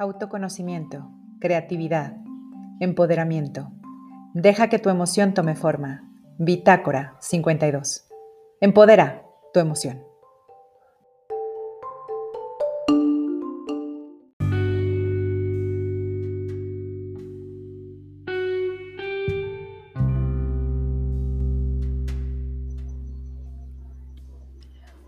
[0.00, 2.16] Autoconocimiento, creatividad,
[2.80, 3.70] empoderamiento.
[4.32, 6.10] Deja que tu emoción tome forma.
[6.38, 8.08] Bitácora 52.
[8.62, 10.02] Empodera tu emoción.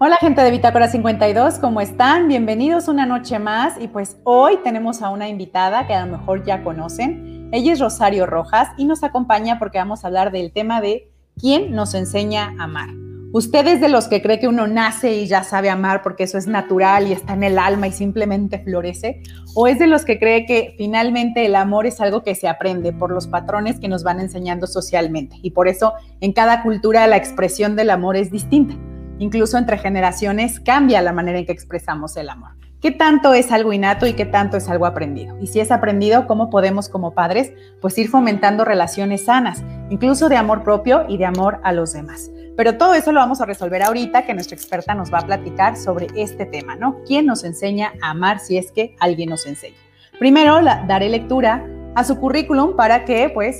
[0.05, 2.27] Hola gente de Bitácora 52, ¿cómo están?
[2.27, 6.45] Bienvenidos una noche más y pues hoy tenemos a una invitada que a lo mejor
[6.45, 7.49] ya conocen.
[7.53, 11.09] Ella es Rosario Rojas y nos acompaña porque vamos a hablar del tema de
[11.41, 12.89] quién nos enseña a amar.
[13.33, 16.49] ¿Ustedes de los que cree que uno nace y ya sabe amar porque eso es
[16.49, 19.23] natural y está en el alma y simplemente florece?
[19.55, 22.93] ¿O es de los que cree que finalmente el amor es algo que se aprende
[22.93, 25.37] por los patrones que nos van enseñando socialmente?
[25.43, 28.75] Y por eso en cada cultura la expresión del amor es distinta
[29.19, 32.53] incluso entre generaciones, cambia la manera en que expresamos el amor.
[32.83, 35.39] ¿Qué tanto es algo innato y qué tanto es algo aprendido?
[35.41, 40.37] Y si es aprendido, ¿cómo podemos como padres pues ir fomentando relaciones sanas, incluso de
[40.37, 42.33] amor propio y de amor a los demás?
[42.57, 45.77] Pero todo eso lo vamos a resolver ahorita que nuestra experta nos va a platicar
[45.77, 46.99] sobre este tema, ¿no?
[47.07, 49.77] ¿Quién nos enseña a amar si es que alguien nos enseña?
[50.19, 53.59] Primero daré lectura a su currículum para que pues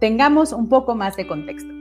[0.00, 1.73] tengamos un poco más de contexto.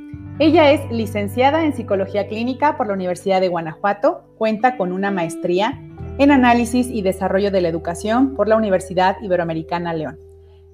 [0.45, 5.81] Ella es licenciada en Psicología Clínica por la Universidad de Guanajuato, cuenta con una maestría
[6.17, 10.19] en Análisis y Desarrollo de la Educación por la Universidad Iberoamericana León.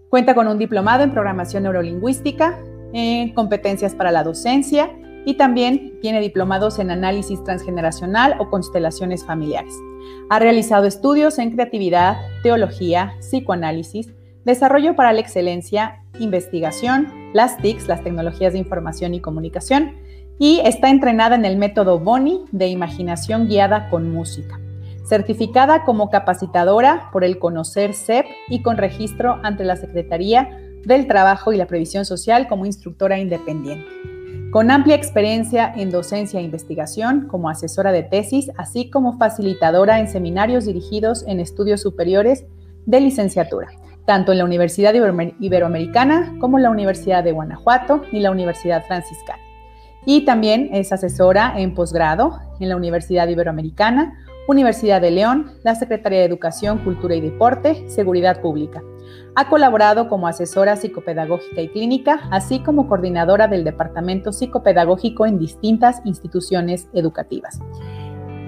[0.10, 2.58] Cuenta con un diplomado en Programación Neurolingüística,
[2.94, 4.90] en Competencias para la Docencia
[5.24, 9.76] y también tiene diplomados en Análisis Transgeneracional o Constelaciones Familiares.
[10.32, 14.16] Ha realizado estudios en Creatividad, Teología, Psicoanálisis,
[14.50, 19.94] Desarrollo para la Excelencia, Investigación, las TICs, las tecnologías de información y comunicación,
[20.40, 24.60] y está entrenada en el método Boni de imaginación guiada con música.
[25.06, 30.50] Certificada como capacitadora por el Conocer CEP y con registro ante la Secretaría
[30.84, 33.88] del Trabajo y la Previsión Social como instructora independiente.
[34.52, 40.08] Con amplia experiencia en docencia e investigación como asesora de tesis, así como facilitadora en
[40.08, 42.46] seminarios dirigidos en estudios superiores
[42.88, 43.70] de licenciatura
[44.10, 44.96] tanto en la Universidad
[45.40, 49.44] Iberoamericana como en la Universidad de Guanajuato y la Universidad Franciscana.
[50.04, 54.18] Y también es asesora en posgrado en la Universidad Iberoamericana,
[54.48, 58.82] Universidad de León, la Secretaría de Educación, Cultura y Deporte, Seguridad Pública.
[59.36, 66.02] Ha colaborado como asesora psicopedagógica y clínica, así como coordinadora del Departamento Psicopedagógico en distintas
[66.04, 67.60] instituciones educativas.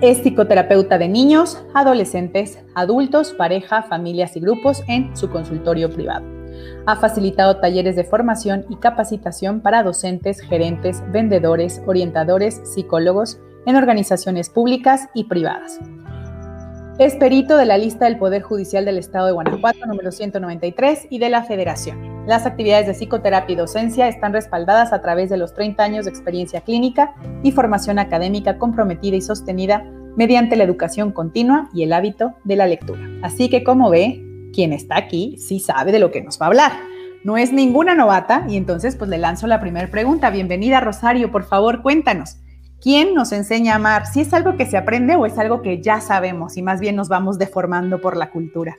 [0.02, 6.26] Es psicoterapeuta de niños, adolescentes, adultos, pareja, familias y grupos en su consultorio privado.
[6.88, 14.50] Ha facilitado talleres de formación y capacitación para docentes, gerentes, vendedores, orientadores, psicólogos en organizaciones
[14.50, 15.80] públicas y privadas.
[16.98, 21.20] Es perito de la lista del Poder Judicial del Estado de Guanajuato número 193 y
[21.20, 22.11] de la Federación.
[22.28, 26.12] Las actividades de psicoterapia y docencia están respaldadas a través de los 30 años de
[26.12, 29.84] experiencia clínica y formación académica comprometida y sostenida
[30.16, 33.02] mediante la educación continua y el hábito de la lectura.
[33.24, 34.24] Así que como ve,
[34.54, 36.72] quien está aquí sí sabe de lo que nos va a hablar.
[37.24, 40.30] No es ninguna novata y entonces pues le lanzo la primera pregunta.
[40.30, 42.38] Bienvenida Rosario, por favor cuéntanos.
[42.82, 44.06] ¿Quién nos enseña a amar?
[44.06, 46.96] ¿Si es algo que se aprende o es algo que ya sabemos y más bien
[46.96, 48.76] nos vamos deformando por la cultura?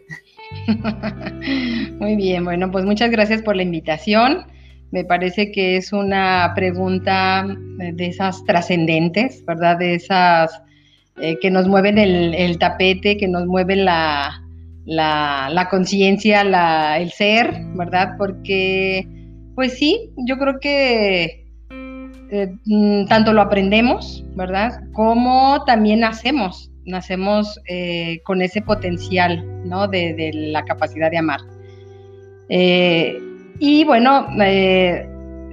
[1.99, 4.47] Muy bien, bueno, pues muchas gracias por la invitación.
[4.91, 7.47] Me parece que es una pregunta
[7.79, 9.79] de esas trascendentes, ¿verdad?
[9.79, 10.63] De esas
[11.21, 14.43] eh, que nos mueven el, tapete, que nos mueven la,
[14.85, 16.43] la, conciencia,
[16.97, 18.17] el ser, ¿verdad?
[18.19, 19.07] Porque,
[19.55, 24.81] pues sí, yo creo que eh, mm, tanto lo aprendemos, ¿verdad?
[24.95, 29.89] Como también nacemos, nacemos eh, con ese potencial, ¿no?
[29.89, 31.41] De, la capacidad de amar.
[32.49, 33.19] Eh,
[33.59, 34.29] y bueno,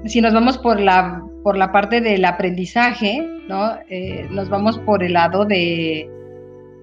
[0.05, 3.77] si nos vamos por la, por la parte del aprendizaje, ¿no?
[4.31, 6.09] nos vamos por el lado de,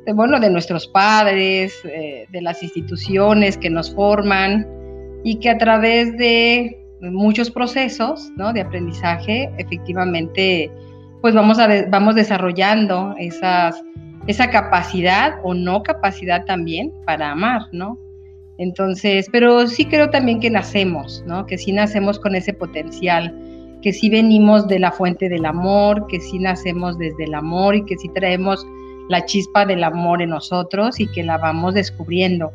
[0.04, 4.66] de bueno, de nuestros padres, de las instituciones que nos forman
[5.24, 10.70] y que a través de muchos procesos de aprendizaje, efectivamente,
[11.20, 13.82] pues vamos, a vamos desarrollando esas,
[14.26, 17.98] esa capacidad o no capacidad también para amar, ¿no?
[18.58, 21.46] Entonces, pero sí creo también que nacemos, ¿no?
[21.46, 23.34] Que sí nacemos con ese potencial,
[23.82, 27.84] que sí venimos de la fuente del amor, que sí nacemos desde el amor y
[27.84, 28.66] que sí traemos
[29.08, 32.50] la chispa del amor en nosotros y que la vamos descubriendo,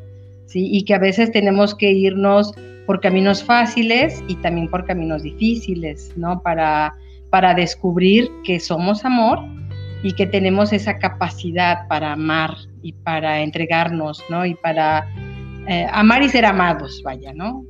[0.47, 0.68] ¿sí?
[0.71, 2.53] Y que a veces tenemos que irnos
[2.85, 6.41] por caminos fáciles y también por caminos difíciles, ¿no?
[6.41, 6.95] Para,
[7.29, 9.39] para descubrir que somos amor
[10.03, 14.45] y que tenemos esa capacidad para amar y para entregarnos, ¿no?
[14.45, 15.07] Y para
[15.68, 17.63] eh, amar y ser amados, vaya, ¿no?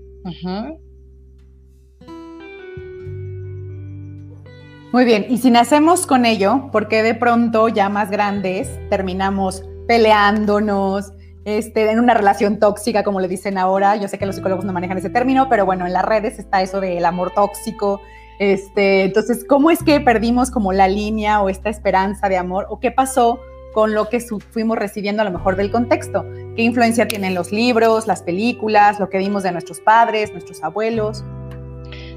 [4.94, 9.64] Muy bien, y si nacemos con ello, ¿por qué de pronto ya más grandes terminamos
[9.88, 11.14] peleándonos,
[11.46, 13.96] este, en una relación tóxica, como le dicen ahora?
[13.96, 16.62] Yo sé que los psicólogos no manejan ese término, pero bueno, en las redes está
[16.62, 18.02] eso del amor tóxico.
[18.42, 22.66] Este, entonces, ¿cómo es que perdimos como la línea o esta esperanza de amor?
[22.72, 23.40] ¿O qué pasó
[23.72, 26.26] con lo que fuimos recibiendo a lo mejor del contexto?
[26.56, 31.24] ¿Qué influencia tienen los libros, las películas, lo que vimos de nuestros padres, nuestros abuelos?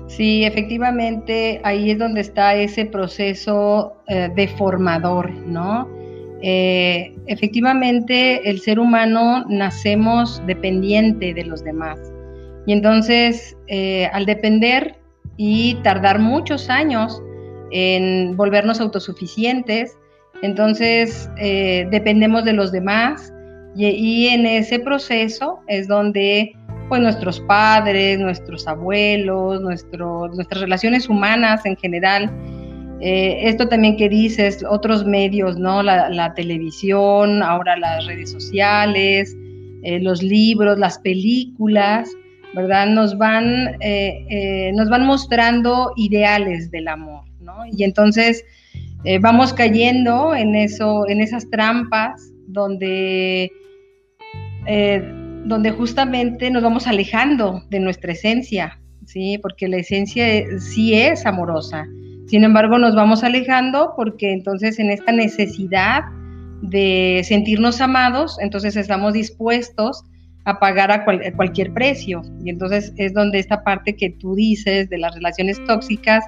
[0.07, 5.87] Sí, efectivamente, ahí es donde está ese proceso eh, deformador, ¿no?
[6.41, 12.01] Eh, efectivamente, el ser humano nacemos dependiente de los demás.
[12.67, 15.04] Y entonces, eh, al depender
[15.37, 17.23] y tardar muchos años
[17.71, 19.99] en volvernos autosuficientes,
[20.43, 23.33] entonces dependemos de los demás
[23.75, 26.55] y, y en ese proceso es donde
[26.89, 32.31] pues nuestros padres, nuestros abuelos, nuestras relaciones humanas en general.
[33.01, 35.83] Eh, esto también que dices, otros medios, ¿no?
[35.83, 39.37] La, televisión, ahora las redes sociales,
[39.83, 42.11] eh, los libros, las películas,
[42.55, 42.89] ¿verdad?
[42.89, 47.57] Nos van, eh, nos van mostrando ideales del amor, ¿no?
[47.71, 48.45] Y entonces
[49.21, 53.53] vamos cayendo en eso, en esas trampas donde
[55.45, 59.39] donde justamente nos vamos alejando de nuestra esencia, ¿sí?
[59.43, 60.25] Porque la esencia
[60.59, 61.87] sí es amorosa.
[62.27, 66.03] Sin embargo, nos vamos alejando porque entonces en esta necesidad
[66.63, 70.05] de sentirnos amados, entonces estamos dispuestos
[70.45, 72.23] a pagar a, cualquier precio.
[72.45, 76.25] Y entonces es donde esta parte que tú dices de las relaciones tóxicas,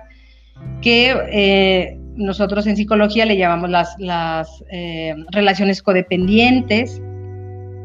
[0.80, 7.00] que eh, nosotros en psicología le llamamos las, las eh, relaciones codependientes,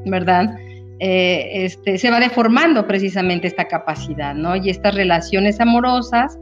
[0.06, 0.56] ¿verdad?
[1.00, 4.56] Eh, este, se va deformando precisamente esta capacidad, ¿no?
[4.56, 6.38] Y estas relaciones amorosas,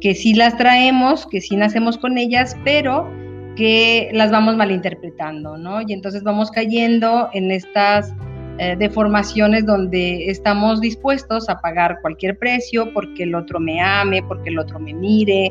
[0.00, 3.08] que sí las traemos, que sí nacemos con ellas, pero
[3.56, 5.80] que las vamos malinterpretando, ¿no?
[5.82, 8.12] Y entonces vamos cayendo en estas
[8.58, 14.50] eh, deformaciones donde estamos dispuestos a pagar cualquier precio porque el otro me ame, porque
[14.50, 15.50] el otro me mire,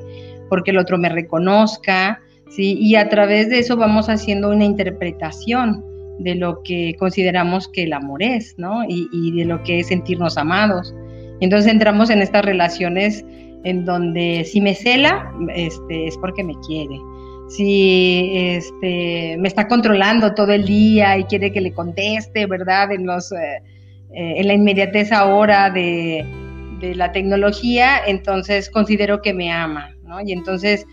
[0.50, 2.78] porque el otro me reconozca, ¿sí?
[2.80, 5.84] Y a través de eso vamos haciendo una interpretación
[6.19, 8.84] de lo que consideramos que el amor es, ¿no?
[8.88, 10.94] Y, de lo que es sentirnos amados.
[11.40, 13.25] Entonces entramos en estas relaciones
[13.63, 17.00] en donde si me cela, este, es porque me quiere.
[17.50, 22.92] Si este, me está controlando todo el día y quiere que le conteste, ¿verdad?
[22.92, 23.62] En, los, eh,
[24.13, 26.25] eh, en la inmediatez ahora de,
[26.80, 30.22] de la tecnología, entonces considero que me ama, ¿no?
[30.22, 30.86] Y entonces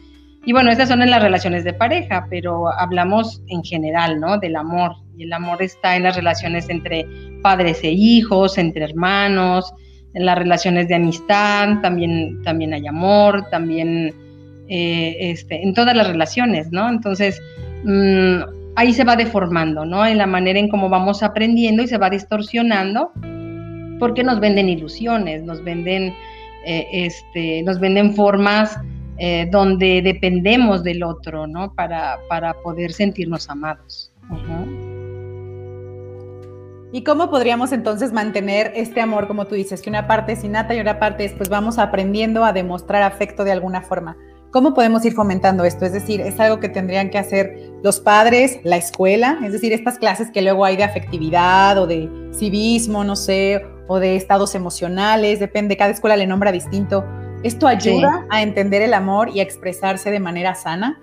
[0.46, 4.38] y bueno, estas son en las relaciones de pareja, pero hablamos en general, ¿no?
[4.38, 4.92] Del amor.
[5.16, 7.04] Y el amor está en las relaciones entre
[7.42, 9.74] padres e hijos, entre hermanos,
[10.14, 14.14] en las relaciones de amistad, también, también hay amor, también
[14.68, 16.88] eh, este, en todas las relaciones, ¿no?
[16.88, 17.40] Entonces,
[17.84, 20.04] mm, ahí se va deformando, ¿no?
[20.06, 23.12] En la manera en cómo vamos aprendiendo y se va distorsionando,
[23.98, 26.14] porque nos venden ilusiones, nos venden,
[26.64, 28.78] eh, este, nos venden formas
[29.18, 31.72] eh, donde dependemos del otro, ¿no?
[31.72, 34.12] Para, para poder sentirnos amados.
[36.92, 40.74] ¿Y cómo podríamos entonces mantener este amor, como tú dices, que una parte es innata
[40.74, 44.16] y una parte es, pues vamos aprendiendo a demostrar afecto de alguna forma?
[44.50, 45.84] ¿Cómo podemos ir fomentando esto?
[45.84, 49.98] Es decir, es algo que tendrían que hacer los padres, la escuela, es decir, estas
[49.98, 55.40] clases que luego hay de afectividad o de civismo, no sé, o de estados emocionales,
[55.40, 57.04] depende, cada escuela le nombra distinto.
[57.42, 61.00] ¿Esto ayuda a entender el amor y a expresarse de manera sana?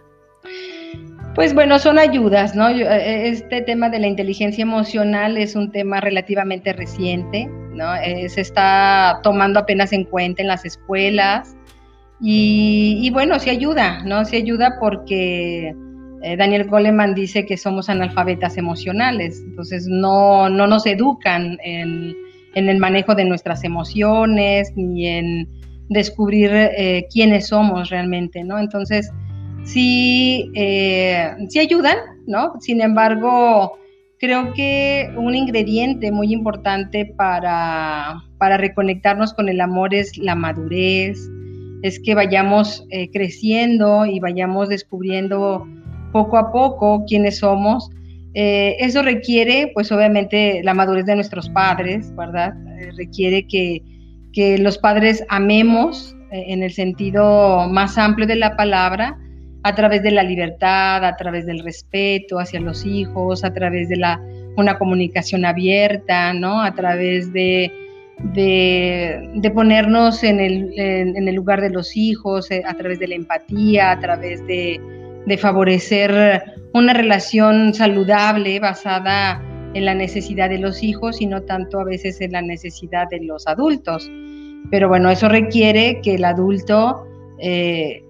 [1.35, 2.69] Pues bueno, son ayudas, ¿no?
[2.69, 7.95] Eh, este tema de la inteligencia emocional es un tema relativamente reciente, ¿no?
[7.95, 11.55] Eh, se está tomando apenas en cuenta en las escuelas
[12.25, 14.23] y, bueno, sí ayuda, ¿no?
[14.23, 15.75] Sí ayuda porque
[16.21, 22.15] eh, Daniel Goleman dice que somos analfabetas emocionales, entonces no, no nos educan en,
[22.55, 25.49] en el manejo de nuestras emociones ni en
[25.89, 28.57] descubrir eh, quiénes somos realmente, ¿no?
[28.57, 29.11] Entonces,
[29.65, 32.53] sí, eh, sí ayudan, ¿no?
[32.61, 33.77] Sin embargo,
[34.17, 41.19] creo que un ingrediente muy importante para, para reconectarnos con el amor es la madurez,
[41.83, 45.67] es que vayamos eh, creciendo y vayamos descubriendo
[46.11, 47.89] poco a poco quiénes somos.
[48.33, 52.53] eso requiere, pues obviamente, la madurez de nuestros padres, ¿verdad?
[52.97, 53.83] requiere que
[54.33, 59.17] que los padres amemos eh, en el sentido más amplio de la palabra,
[59.65, 63.95] a través de la libertad, a través del respeto hacia los hijos, a través de
[63.95, 64.19] la
[64.57, 66.61] una comunicación abierta, ¿no?
[66.61, 67.71] A través de,
[68.31, 73.15] de, ponernos en el, en, el, lugar de los hijos, eh, a través de la
[73.15, 74.79] empatía, a través de,
[75.25, 79.41] de favorecer una relación saludable basada
[79.73, 83.21] en la necesidad de los hijos y no tanto a veces en la necesidad de
[83.21, 84.09] los adultos.
[84.71, 87.05] Pero bueno, eso requiere que el adulto
[87.39, 88.03] eh,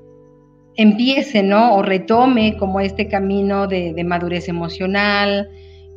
[0.75, 1.75] empiece, ¿no?
[1.75, 5.50] O retome como este camino de, madurez emocional,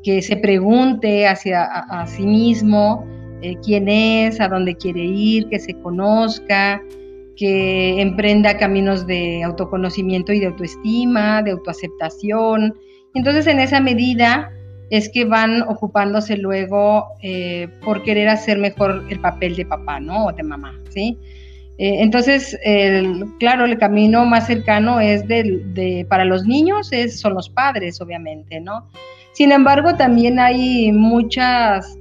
[0.02, 3.04] que se pregunte hacia a, sí mismo
[3.42, 6.82] eh, quién es, a dónde quiere ir, que se conozca,
[7.36, 12.74] que emprenda caminos de autoconocimiento y de autoestima, de autoaceptación.
[13.14, 14.50] Entonces, en esa medida
[14.90, 20.26] es que van ocupándose luego eh, por querer hacer mejor el papel de papá, ¿no?
[20.26, 21.18] O de mamá, ¿sí?
[21.78, 22.58] Eh, entonces,
[23.38, 28.60] claro, el camino más cercano es de, para los niños es, son los padres, obviamente,
[28.60, 28.88] ¿no?
[29.36, 31.98] Sin embargo, también hay muchas,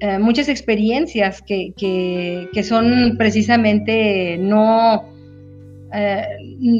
[0.00, 5.04] eh, muchas experiencias que, que, son precisamente no,
[5.92, 6.22] eh,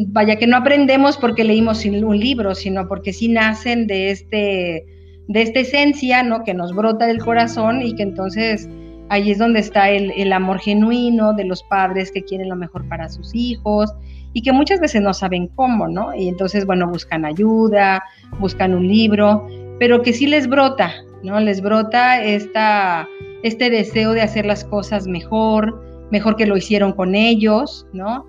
[0.08, 4.85] vaya, que no aprendemos porque leímos un libro, sino porque sí nacen de, este,
[5.28, 6.44] de esta esencia, ¿no?
[6.44, 8.68] Que nos brota del corazón y que entonces
[9.08, 13.08] Ahí es donde está el, amor genuino de los padres que quieren lo mejor para
[13.08, 13.94] sus hijos
[14.32, 16.12] y que muchas veces no saben cómo, ¿no?
[16.14, 18.02] Y entonces, bueno, buscan ayuda,
[18.40, 19.46] buscan un libro,
[19.78, 20.92] pero que sí les brota,
[21.23, 21.40] ¿no?
[21.40, 23.08] Les brota esta,
[23.42, 28.26] este deseo de hacer las cosas mejor, mejor que lo hicieron con ellos, ¿no?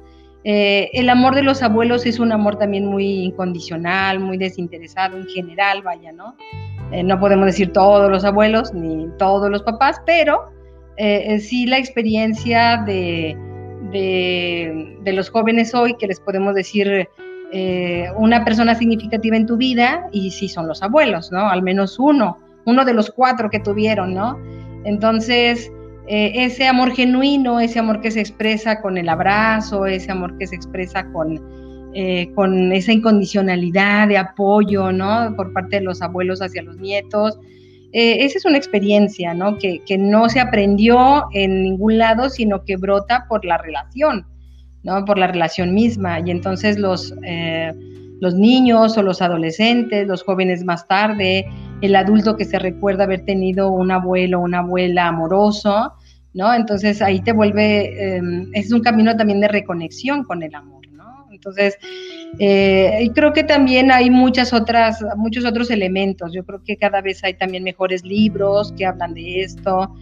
[0.50, 5.28] Eh, el amor de los abuelos es un amor también muy incondicional, muy desinteresado en
[5.28, 6.36] general, vaya, ¿no?
[6.94, 10.50] Eh, no podemos decir todos los abuelos ni todos los papás, pero
[10.96, 13.36] eh, sí la experiencia de,
[13.92, 17.10] de, los jóvenes hoy, que les podemos decir
[18.18, 21.50] una persona significativa en tu vida, y sí son los abuelos, ¿no?
[21.50, 22.38] Al menos uno,
[22.68, 24.38] uno de los cuatro que tuvieron, ¿no?
[24.84, 25.72] Entonces,
[26.08, 30.46] eh, ese amor genuino, ese amor que se expresa con el abrazo, ese amor que
[30.46, 31.42] se expresa con,
[32.36, 35.34] con esa incondicionalidad de apoyo, ¿no?
[35.36, 37.40] Por parte de los abuelos hacia los nietos,
[37.94, 39.58] eh, esa es una experiencia, ¿no?
[39.58, 44.26] Que, no se aprendió en ningún lado, sino que brota por la relación,
[44.84, 45.06] ¿no?
[45.06, 46.20] Por la relación misma.
[46.20, 47.74] Y entonces los, eh,
[48.20, 51.46] los niños o los adolescentes, los jóvenes más tarde,
[51.82, 55.94] el adulto que se recuerda haber tenido un abuelo o una abuela amoroso,
[56.34, 56.54] ¿no?
[56.54, 60.78] Entonces ahí te vuelve, em, es un camino también de reconexión con el amor.
[61.38, 61.78] Entonces,
[62.40, 66.34] eh, creo que también hay muchas otras, muchos otros elementos.
[66.34, 69.94] Yo creo que cada vez hay también mejores libros que hablan de esto.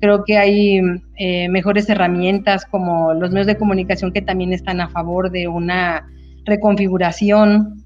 [0.00, 0.80] Creo que hay
[1.16, 6.08] eh, mejores herramientas como los medios de comunicación que también están a favor de una
[6.44, 7.84] reconfiguración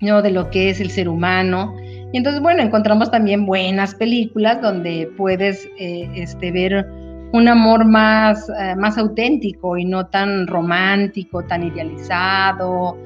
[0.00, 0.22] ¿no?
[0.22, 1.74] de lo que es el ser humano.
[2.12, 6.86] Y entonces, bueno, encontramos también buenas películas donde puedes eh, este, ver
[7.32, 12.96] un amor más, eh, más auténtico y no tan romántico, tan idealizado,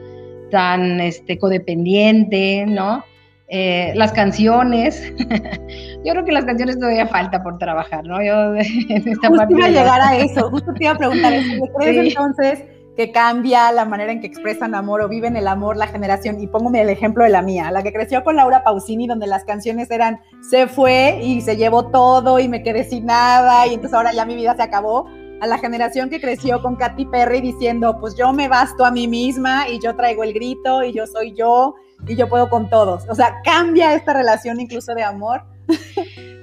[0.50, 3.04] tan este, codependiente, ¿no?
[3.52, 5.12] Eh, las canciones,
[6.04, 8.22] yo creo que las canciones todavía falta por trabajar, ¿no?
[8.22, 11.64] Yo en esta justo iba a llegar a eso, justo te iba a preguntar eso,
[11.76, 12.64] ¿crees entonces
[12.96, 16.40] que cambia la manera en que expresan amor o viven el amor la generación.
[16.40, 19.44] Y pongo el ejemplo de la mía, la que creció con Laura Pausini, donde las
[19.44, 23.94] canciones eran se fue y se llevó todo y me quedé sin nada y entonces
[23.94, 25.06] ahora ya mi vida se acabó.
[25.40, 29.08] A la generación que creció con Katy Perry diciendo, pues yo me basto a mí
[29.08, 33.08] misma y yo traigo el grito y yo soy yo y yo puedo con todos.
[33.08, 35.42] O sea, cambia esta relación incluso de amor.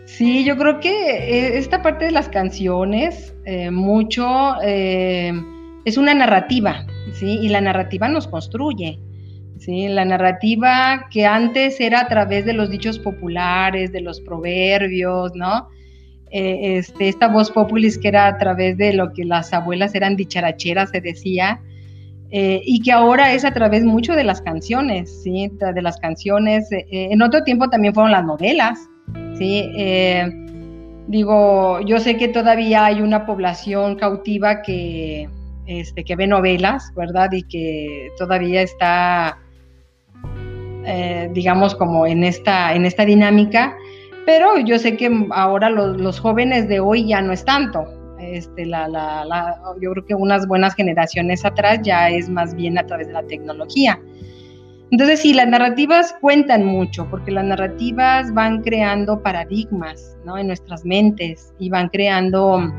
[0.05, 4.25] Sí, yo creo que eh, esta parte de las canciones, eh, mucho...
[4.63, 5.31] Eh,
[5.87, 7.39] es una narrativa, ¿sí?
[7.41, 8.99] Y la narrativa nos construye,
[9.57, 9.87] ¿sí?
[9.87, 15.69] La narrativa que antes era a través de los dichos populares, de los proverbios, ¿no?
[16.29, 20.17] Eh, este, esta voz populis que era a través de lo que las abuelas eran
[20.17, 21.61] dicharacheras, se decía,
[22.31, 25.49] eh, y que ahora es a través mucho de las canciones, ¿sí?
[25.73, 26.69] De las canciones.
[26.69, 28.77] Eh, en otro tiempo también fueron las novelas,
[29.37, 29.63] ¿sí?
[31.07, 35.29] digo, yo sé que todavía hay una población cautiva que,
[35.67, 37.31] este, que ve novelas, ¿verdad?
[37.33, 39.37] Y que todavía está,
[40.85, 43.75] eh, digamos, como en esta, en esta dinámica,
[44.25, 47.85] pero yo sé que ahora los, jóvenes de hoy ya no es tanto.
[48.19, 52.85] Este, la, la, yo creo que unas buenas generaciones atrás ya es más bien a
[52.85, 53.99] través de la tecnología.
[54.89, 60.37] Entonces, sí, las narrativas cuentan mucho, porque las narrativas van creando paradigmas ¿no?
[60.37, 62.71] en nuestras mentes y van creando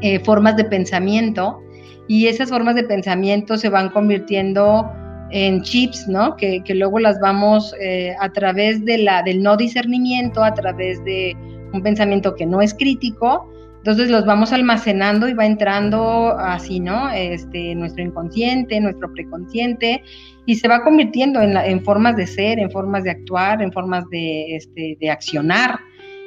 [0.00, 1.62] eh, formas de pensamiento
[2.08, 4.90] y esas formas de pensamiento se van convirtiendo
[5.30, 6.36] en chips, ¿no?
[6.36, 11.36] Que, luego las vamos eh, a través de la, del no discernimiento, a través de
[11.72, 13.46] un pensamiento que no es crítico,
[13.76, 17.10] entonces los vamos almacenando y va entrando así, ¿no?
[17.10, 20.02] Este, nuestro inconsciente, nuestro preconsciente,
[20.46, 24.04] y se va convirtiendo en, en formas de ser, en formas de actuar, en formas
[24.10, 25.78] de, este, de accionar,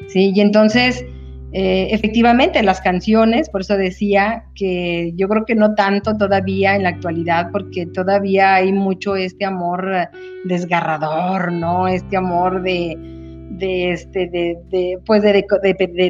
[0.07, 0.31] ¿sí?
[0.33, 1.03] Y entonces
[1.53, 6.83] eh, efectivamente, las canciones, por eso decía que yo creo que no tanto todavía en
[6.83, 10.09] la actualidad, porque todavía hay mucho este amor
[10.45, 11.89] desgarrador, ¿no?
[11.89, 12.95] Este amor de,
[13.49, 15.45] de este, de, pues de,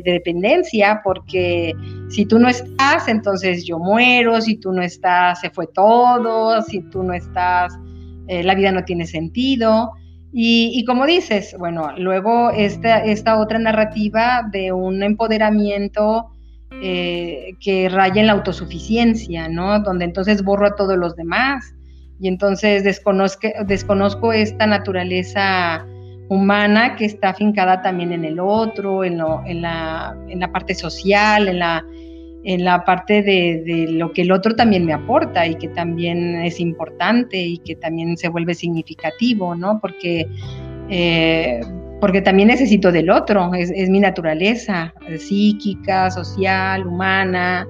[0.05, 1.73] dependencia, porque
[2.09, 6.81] si tú no estás, entonces yo muero, si tú no estás, se fue todo, si
[6.81, 7.73] tú no estás,
[8.27, 9.93] eh, la vida no tiene sentido.
[10.33, 16.29] Y, como dices, bueno, luego esta, esta otra narrativa de un empoderamiento
[16.81, 19.79] eh, que raya en la autosuficiencia, ¿no?
[19.81, 21.75] Donde entonces borro a todos los demás
[22.21, 25.85] y entonces desconozco, desconozco esta naturaleza
[26.29, 31.59] humana que está afincada también en el otro, en, la, en la parte social, en
[31.59, 31.83] la,
[32.43, 36.59] en la parte de, lo que el otro también me aporta y que también es
[36.59, 39.79] importante y que también se vuelve significativo, ¿no?
[39.79, 40.27] Porque,
[40.89, 41.61] eh,
[41.99, 47.67] porque también necesito del otro, es, mi naturaleza psíquica, social, humana,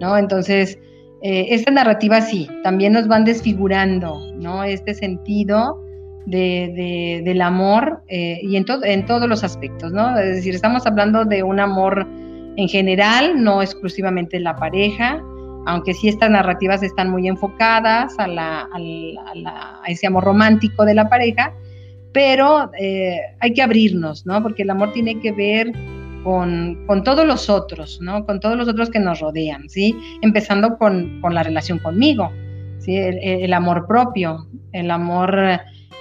[0.00, 0.16] ¿no?
[0.16, 0.78] Entonces,
[1.22, 4.62] eh, esta narrativa sí, también nos van desfigurando, ¿no?
[4.62, 5.80] Este sentido
[6.26, 10.16] de, del amor eh, y en, en todos los aspectos, ¿no?
[10.18, 12.06] Es decir, estamos hablando de un amor
[12.56, 15.22] en general, no exclusivamente la pareja,
[15.66, 18.68] aunque sí estas narrativas están muy enfocadas a,
[19.86, 21.54] ese amor romántico de la pareja,
[22.12, 24.42] pero eh, hay que abrirnos, ¿no?
[24.42, 25.72] Porque el amor tiene que ver
[26.24, 28.26] con, todos los otros, ¿no?
[28.26, 29.96] Con todos los otros que nos rodean, ¿sí?
[30.20, 32.30] Empezando con, la relación conmigo,
[32.78, 32.96] ¿sí?
[32.96, 35.38] El, amor propio, el amor,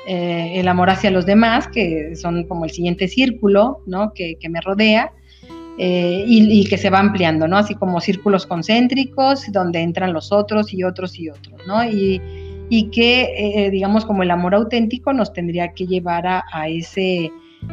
[0.07, 4.13] eh, el amor hacia los demás, que son como el siguiente círculo, ¿no?
[4.13, 5.13] Que, que me rodea,
[5.77, 7.57] eh, y, que se va ampliando, ¿no?
[7.57, 11.83] Así como círculos concéntricos donde entran los otros y otros y otros, ¿no?
[11.83, 12.21] Y,
[12.93, 17.31] que, eh, digamos, como el amor auténtico nos tendría que llevar a, ese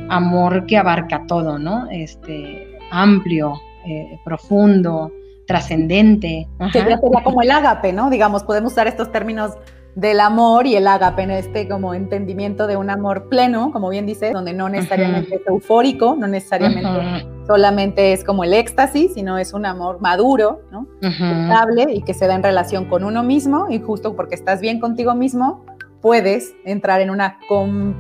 [0.09, 1.89] amor que abarca todo, ¿no?
[1.91, 5.13] Este, amplio, eh, profundo,
[5.47, 6.49] trascendente.
[6.73, 8.11] Sería, sería como el ágape, ¿no?
[8.11, 9.53] Digamos, podemos usar estos términos
[9.99, 14.07] del amor y el ágape en este como entendimiento de un amor pleno, como bien
[14.07, 19.53] dice, donde no necesariamente es eufórico, no necesariamente solamente es como el éxtasis, sino es
[19.55, 20.87] un amor maduro, ¿no?
[21.03, 24.79] Estable y que se da en relación con uno mismo y justo porque estás bien
[24.79, 25.67] contigo mismo,
[26.01, 27.41] puedes entrar en una,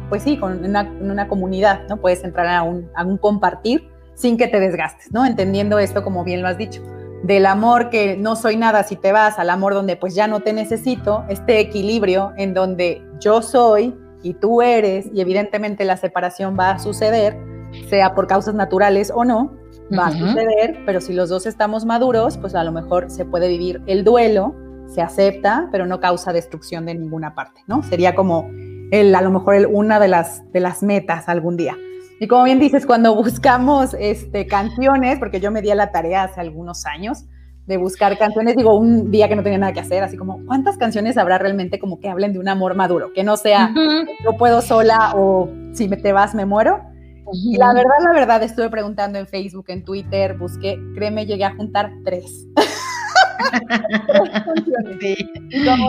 [0.08, 1.96] pues sí, con una, en una comunidad, ¿no?
[1.96, 5.26] Puedes entrar a un, a un compartir sin que te desgastes, ¿no?
[5.26, 6.80] Entendiendo esto como bien lo has dicho
[7.22, 10.40] del amor que no soy nada si te vas al amor donde pues ya no
[10.40, 16.56] te necesito, este equilibrio en donde yo soy y tú eres y evidentemente la separación
[16.58, 17.36] va a suceder,
[17.88, 19.52] sea por causas naturales o no,
[19.96, 23.48] va a suceder, pero si los dos estamos maduros, pues a lo mejor se puede
[23.48, 24.54] vivir el duelo,
[24.86, 27.82] se acepta, pero no causa destrucción de ninguna parte, ¿no?
[27.82, 28.48] Sería como
[28.90, 31.76] el, a lo mejor el, una de las, de las metas algún día.
[32.20, 36.24] Y como bien dices, cuando buscamos este, canciones, porque yo me di a la tarea
[36.24, 37.24] hace algunos años
[37.66, 40.78] de buscar canciones, digo, un día que no tenía nada que hacer, así como, ¿cuántas
[40.78, 43.12] canciones habrá realmente como que hablen de un amor maduro?
[43.12, 43.74] Que no sea,
[44.24, 46.80] yo puedo sola o si me te vas, me muero.
[47.30, 51.54] Y la verdad, la verdad, estuve preguntando en Facebook, en Twitter, busqué, créeme, llegué a
[51.54, 52.46] juntar tres.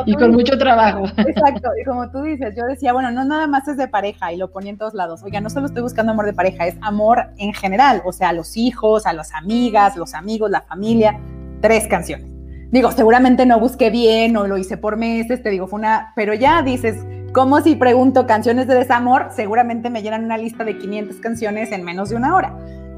[0.06, 1.06] Y, con mucho trabajo.
[1.18, 4.38] Exacto, y como tú dices, yo decía, bueno, no nada más es de pareja y
[4.38, 5.22] lo ponía en todos lados.
[5.24, 8.34] Oiga, no solo estoy buscando amor de pareja, es amor en general, o sea, a
[8.34, 11.20] los hijos, a las amigas, los amigos, la familia,
[11.62, 12.28] tres canciones.
[12.72, 16.34] Digo, seguramente no busqué bien o lo hice por meses, te digo, fue una, pero
[16.34, 21.18] ya dices, como si pregunto canciones de desamor, seguramente me llenan una lista de 500
[21.18, 22.56] canciones en menos de una hora.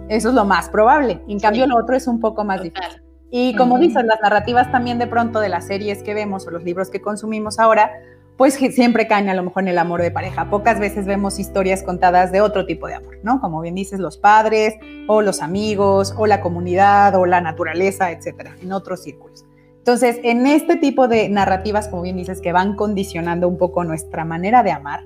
[0.10, 1.22] Eso es lo más probable.
[1.28, 3.02] En cambio, lo otro es un poco más difícil.
[3.34, 6.63] Y como dicen, las narrativas también de pronto de las series que vemos o los
[6.63, 7.91] libros que consumimos ahora,
[8.36, 10.50] pues siempre caen a lo mejor en el amor de pareja.
[10.50, 13.39] Pocas veces vemos historias contadas de otro tipo de amor, ¿no?
[13.39, 14.76] Como bien dices, los padres
[15.08, 19.46] o los amigos o la comunidad o la naturaleza, etcétera, en otros círculos.
[19.78, 24.26] Entonces, en este tipo de narrativas, como bien dices, que van condicionando un poco nuestra
[24.26, 25.06] manera de amar,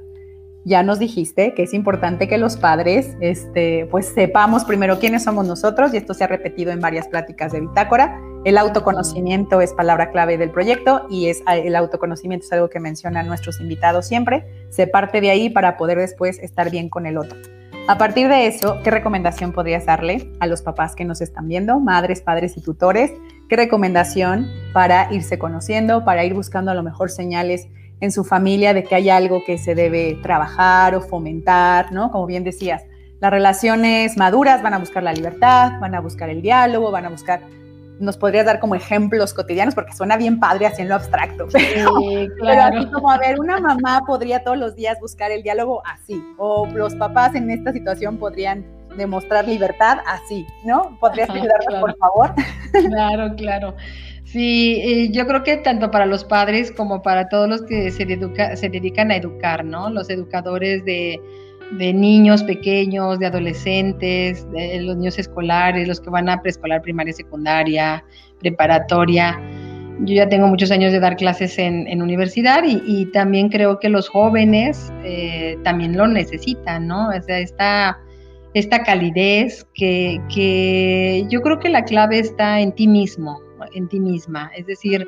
[0.65, 5.47] ya nos dijiste que es importante que los padres, este, pues sepamos primero quiénes somos
[5.47, 8.19] nosotros, y esto se ha repetido en varias pláticas de bitácora.
[8.45, 13.27] El autoconocimiento es palabra clave del proyecto y es el autoconocimiento es algo que mencionan
[13.27, 14.45] nuestros invitados siempre.
[14.69, 17.37] Se parte de ahí para poder después estar bien con el otro.
[17.87, 21.79] A partir de eso, ¿qué recomendación podrías darle a los papás que nos están viendo,
[21.79, 23.11] madres, padres y tutores?
[23.47, 27.67] ¿Qué recomendación para irse conociendo, para ir buscando a lo mejor señales
[28.01, 32.11] en su familia de que hay algo que se debe trabajar o fomentar, ¿no?
[32.11, 32.83] Como bien decías,
[33.21, 37.09] las relaciones maduras van a buscar la libertad, van a buscar el diálogo, van a
[37.09, 37.41] buscar
[37.99, 42.61] nos podrías dar como ejemplos cotidianos, porque suena bien padre así en lo abstracto, pero,
[42.61, 46.67] así como, a ver, una mamá podría todos los días buscar el diálogo así, o
[46.67, 48.65] los papás en esta situación podrían
[48.97, 50.97] demostrar libertad así, ¿no?
[50.99, 52.33] ¿Podrías ayudarnos, por favor?
[52.89, 53.75] Claro, claro.
[54.25, 58.05] Sí, eh, yo creo que tanto para los padres como para todos los que se,
[58.55, 59.89] se dedican a educar, ¿no?
[59.91, 61.21] Los educadores de,
[61.71, 68.03] niños pequeños, de adolescentes, de los niños escolares, los que van a preescolar, primaria, secundaria,
[68.39, 69.39] preparatoria.
[70.01, 74.09] Yo ya tengo muchos años de dar clases en, universidad y, también creo que los
[74.09, 77.09] jóvenes eh, también lo necesitan, ¿no?
[77.09, 77.99] O sea, esta,
[78.55, 83.99] esta calidez que, que yo creo que la clave está en ti mismo, en ti
[83.99, 84.51] misma.
[84.55, 85.07] Es decir,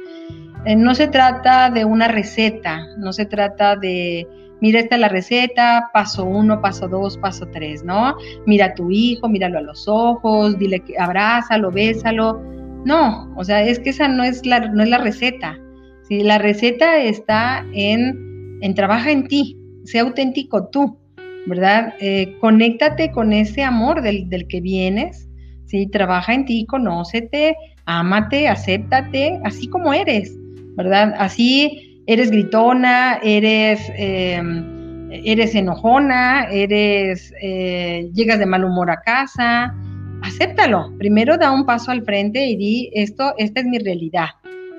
[0.66, 4.28] eh, no se trata de una receta, no se trata de,
[4.62, 8.16] mira, esta es la receta, paso uno, paso dos, paso tres, ¿no?
[8.46, 12.42] Mira a tu hijo, míralo a los ojos, dile que abrázalo, bésalo.
[12.86, 15.60] No, o sea, es que esa no es la, no es la receta.
[16.08, 16.24] ¿sí?
[16.24, 20.98] La receta está en, en trabaja en ti, sea auténtico tú,
[21.46, 21.94] ¿verdad?
[22.00, 25.30] Eh, conéctate con ese amor del, del que vienes,
[25.66, 25.88] ¿sí?
[25.88, 27.56] Trabaja en ti, conócete,
[27.88, 30.36] ámate, acéptate, así como eres,
[30.76, 31.14] ¿verdad?
[31.18, 39.74] Así eres gritona, eres, em, eres enojona, eres, eh, llegas de mal humor a casa,
[40.22, 40.94] acéptalo.
[40.98, 44.30] Primero da un paso al frente y di, esto, esta es mi realidad.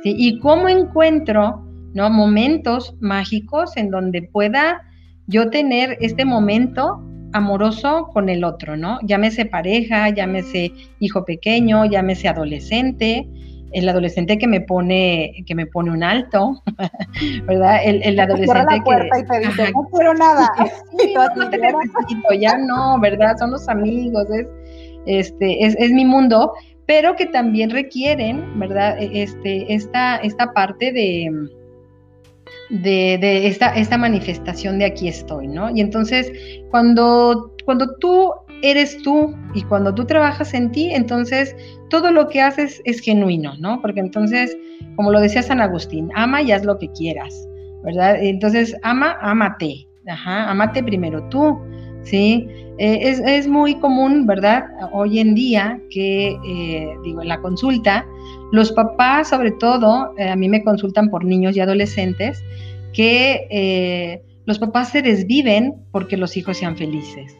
[0.04, 2.08] Y cómo encuentro ¿no?
[2.10, 4.82] momentos mágicos en donde pueda
[5.26, 8.98] yo tener este momento amoroso con el otro, ¿no?
[9.02, 13.28] Llámese pareja, llámese hijo pequeño, llámese adolescente,
[13.72, 16.62] el adolescente que me pone, que me pone un alto,
[17.46, 17.80] ¿verdad?
[17.84, 20.50] El, el adolescente la puerta y te dice, no quiero nada.
[21.36, 23.36] no, te necesito, ya no, ¿verdad?
[23.38, 24.46] Son los amigos, es,
[25.06, 26.52] este, es, es mi mundo,
[26.86, 28.98] pero que también requieren, ¿verdad?
[28.98, 31.30] E, este, esta, esta parte de,
[32.70, 35.70] de, esta, esta, manifestación de aquí estoy, ¿no?
[35.74, 36.30] Y entonces,
[36.70, 41.54] cuando, cuando tú eres tú y cuando tú trabajas en ti, entonces
[41.90, 43.80] todo lo que haces es genuino, ¿no?
[43.80, 44.56] Porque entonces,
[44.96, 47.48] como lo decía San Agustín, ama y haz lo que quieras,
[47.84, 48.22] ¿verdad?
[48.22, 51.58] Entonces, ama, ámate, ajá, amate primero tú,
[52.02, 52.48] ¿sí?
[52.78, 54.64] Eh, es, muy común, ¿verdad?
[54.92, 58.06] Hoy en día que, eh, digo, en la consulta,
[58.52, 62.42] los papás, sobre todo, eh, a mí me consultan por niños y adolescentes,
[62.92, 67.36] que eh, los papás se desviven porque los hijos sean felices,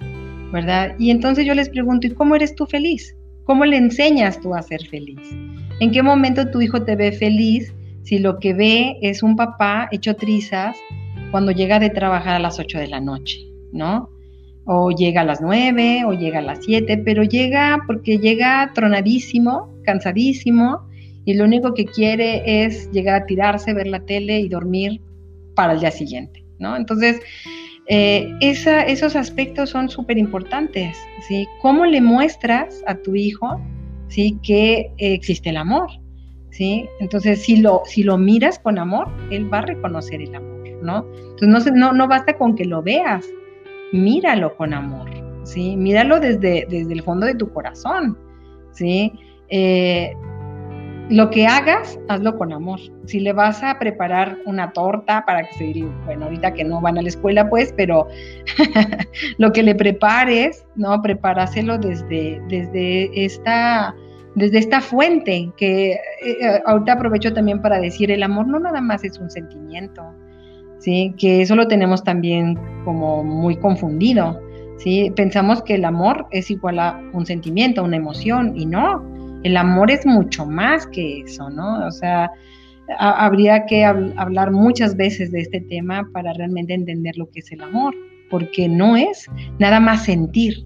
[0.53, 0.94] ¿verdad?
[0.98, 3.16] Y entonces yo les pregunto, ¿y cómo eres tú feliz?
[3.44, 5.20] ¿Cómo le enseñas tú a ser feliz?
[5.81, 7.72] ¿En qué momento tu hijo te ve feliz
[8.03, 10.77] si lo que ve es un papá hecho trizas
[11.31, 13.38] cuando llega de trabajar a las 8 de la noche,
[13.72, 14.11] ¿no?
[14.64, 19.74] O llega a las 9 o llega a las 7, pero llega porque llega tronadísimo,
[19.88, 20.87] cansadísimo,
[21.24, 25.01] y lo único que quiere es llegar a tirarse, ver la tele y dormir
[25.55, 26.77] para el día siguiente, ¿no?
[26.77, 27.20] Entonces,
[27.87, 30.94] eh, esos aspectos son súper importantes,
[31.27, 31.46] ¿sí?
[31.62, 33.59] ¿Cómo le muestras a tu hijo,
[34.09, 34.38] ¿sí?
[34.42, 35.88] Que existe el amor,
[36.51, 36.87] ¿sí?
[37.01, 41.07] Entonces, si lo, si lo miras con amor, él va a reconocer el amor, ¿no?
[41.40, 43.24] Entonces, no, no, basta con que lo veas,
[43.92, 45.09] míralo con amor,
[45.44, 45.77] ¿sí?
[45.77, 48.18] Míralo desde, desde el fondo de tu corazón,
[48.72, 49.12] ¿sí?
[49.50, 50.14] Eh,
[51.11, 52.80] lo que hagas, hazlo con amor.
[53.06, 56.98] Si le vas a preparar una torta para que se bueno, ahorita que no van
[56.98, 58.06] a la escuela, pues, pero
[59.38, 61.00] lo que le prepares, ¿no?
[61.00, 63.94] Prepáraselo desde, desde esta
[64.34, 68.80] desde esta fuente, que eh, eh, ahorita aprovecho también para decir, el amor no nada
[68.80, 70.02] más es un sentimiento,
[70.78, 71.14] ¿sí?
[71.18, 74.40] Que eso lo tenemos también como muy confundido,
[74.76, 75.11] ¿sí?
[75.16, 79.02] Pensamos que el amor es igual a un sentimiento, una emoción, y no,
[79.42, 81.87] el amor es mucho más que eso, ¿no?
[81.87, 82.31] O sea,
[82.98, 87.61] habría que hablar muchas veces de este tema para realmente entender lo que es el
[87.61, 87.94] amor,
[88.31, 89.27] porque no es
[89.59, 90.64] nada más sentir.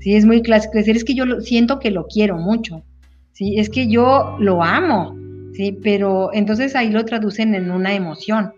[0.00, 2.84] Sí, es muy clásico decir, es que yo siento que lo quiero mucho,
[3.30, 5.16] sí, es que yo lo amo,
[5.52, 8.52] sí, pero entonces ahí lo traducen en una emoción,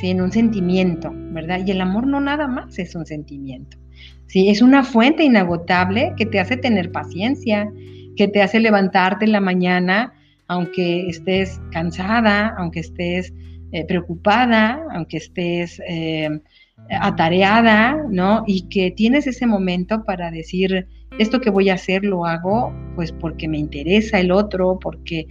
[0.00, 1.60] sí, en un sentimiento, ¿verdad?
[1.64, 3.78] Y el amor no nada más es un sentimiento,
[4.26, 7.70] sí, es una fuente inagotable que te hace tener paciencia,
[8.16, 10.12] que te hace levantarte en la mañana,
[10.46, 13.32] aunque estés cansada, aunque estés
[13.72, 16.28] eh, preocupada, aunque estés eh,
[17.00, 18.42] atareada, ¿no?
[18.46, 23.12] Y que tienes ese momento para decir, esto que voy a hacer lo hago pues
[23.12, 25.28] porque me interesa el otro, porque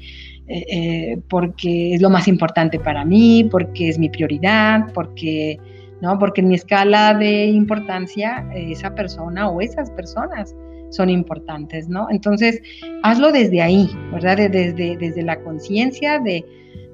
[0.47, 5.59] eh, porque es lo más importante para mí, porque es mi prioridad, porque,
[6.01, 6.17] ¿no?
[6.17, 10.55] porque en mi escala de importancia esa persona o esas personas
[10.89, 12.07] son importantes, ¿no?
[12.09, 12.61] Entonces,
[13.03, 14.37] hazlo desde ahí, ¿verdad?
[14.37, 16.45] Desde, desde la conciencia de,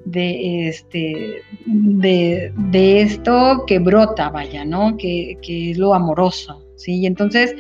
[0.06, 4.98] de, este, de, de, esto que brota, vaya, ¿no?
[4.98, 7.00] Que, que, es lo amoroso, ¿sí?
[7.00, 7.56] Y entonces,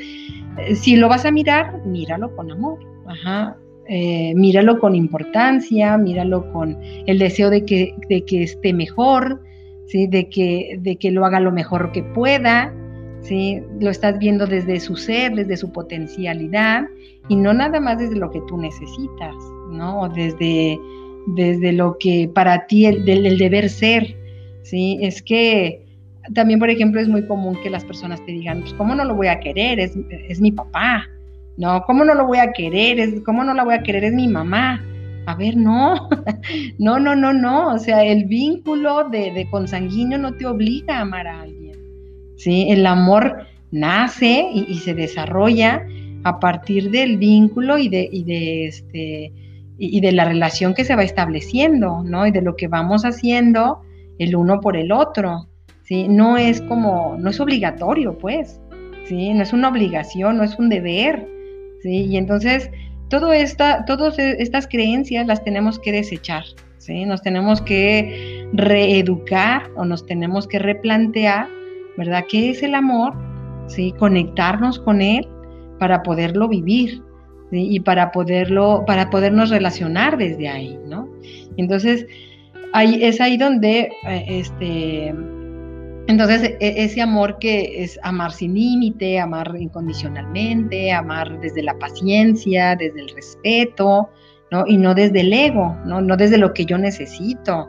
[0.75, 3.57] si lo vas a mirar, míralo con amor, ajá.
[3.87, 9.43] Eh, míralo con importancia, míralo con el deseo de que, de que esté mejor,
[9.85, 10.07] ¿sí?
[10.07, 12.73] de, que, de que lo haga lo mejor que pueda,
[13.25, 13.61] ¿sí?
[13.79, 16.85] lo estás viendo desde su ser, desde su potencialidad
[17.27, 19.35] y no nada más desde lo que tú necesitas,
[19.71, 20.07] ¿no?
[20.09, 20.79] desde,
[21.35, 24.15] desde lo que para ti el, el, deber ser.
[24.63, 24.99] ¿sí?
[25.01, 25.83] Es que
[26.33, 29.15] también, por ejemplo, es muy común que las personas te digan, pues, ¿cómo no lo
[29.15, 29.79] voy a querer?
[29.79, 29.93] Es,
[30.29, 31.07] es mi papá,
[31.57, 32.99] no, ¿cómo no lo voy a querer?
[32.99, 34.03] Es, ¿Cómo no la voy a querer?
[34.03, 34.83] Es mi mamá.
[35.27, 36.09] A ver, no,
[36.79, 37.73] no, no, no, no.
[37.73, 41.54] O sea, el vínculo de, de consanguíneo no te obliga a amar a alguien.
[42.37, 42.67] ¿Sí?
[42.69, 45.85] El amor nace y, se desarrolla
[46.23, 49.33] a partir del vínculo y de, y de, este,
[49.77, 52.25] y de la relación que se va estableciendo, ¿no?
[52.25, 53.81] Y de lo que vamos haciendo
[54.17, 55.47] el uno por el otro,
[55.83, 56.07] ¿sí?
[56.07, 58.59] No es como, no es obligatorio, pues,
[59.05, 59.33] ¿sí?
[59.33, 61.27] No es una obligación, no es un deber,
[61.85, 62.69] y entonces,
[63.09, 66.43] todo esta, todas estas creencias las tenemos que desechar,
[66.77, 67.05] ¿sí?
[67.05, 71.47] Nos tenemos que reeducar o nos tenemos que replantear,
[71.97, 72.25] ¿verdad?
[72.29, 73.13] ¿Qué es el amor?
[73.67, 73.93] ¿Sí?
[73.97, 75.27] Conectarnos con él
[75.79, 77.01] para poderlo vivir,
[77.51, 81.07] Y para poderlo, para podernos relacionar desde ahí, ¿no?
[81.57, 82.05] Entonces,
[82.73, 85.13] ahí, es ahí donde, eh, este,
[86.07, 92.75] entonces, e, ese amor que es amar sin límite, amar incondicionalmente, amar desde la paciencia,
[92.75, 94.09] desde el respeto,
[94.51, 94.65] ¿no?
[94.67, 96.01] Y no desde el ego, ¿no?
[96.01, 97.67] No desde lo que yo necesito,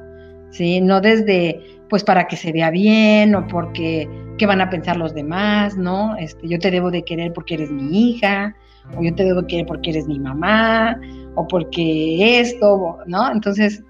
[0.51, 0.81] ¿sí?
[0.81, 5.15] No desde, pues, para que se vea bien o porque, ¿qué van a pensar los
[5.15, 6.17] demás, ¿no?
[6.17, 8.55] Este, yo te debo de querer porque eres mi hija,
[8.97, 11.01] o yo te debo de querer porque eres mi mamá,
[11.35, 13.31] o porque esto, ¿no?
[13.31, 13.83] Entonces,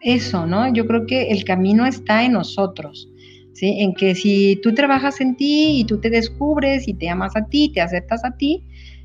[0.00, 0.72] eso, ¿no?
[0.72, 3.08] Yo creo que el camino está en nosotros
[3.54, 3.76] ¿sí?
[3.80, 7.46] En que si tú trabajas en ti y tú te descubres y te amas a
[7.46, 8.62] ti, te aceptas a ti,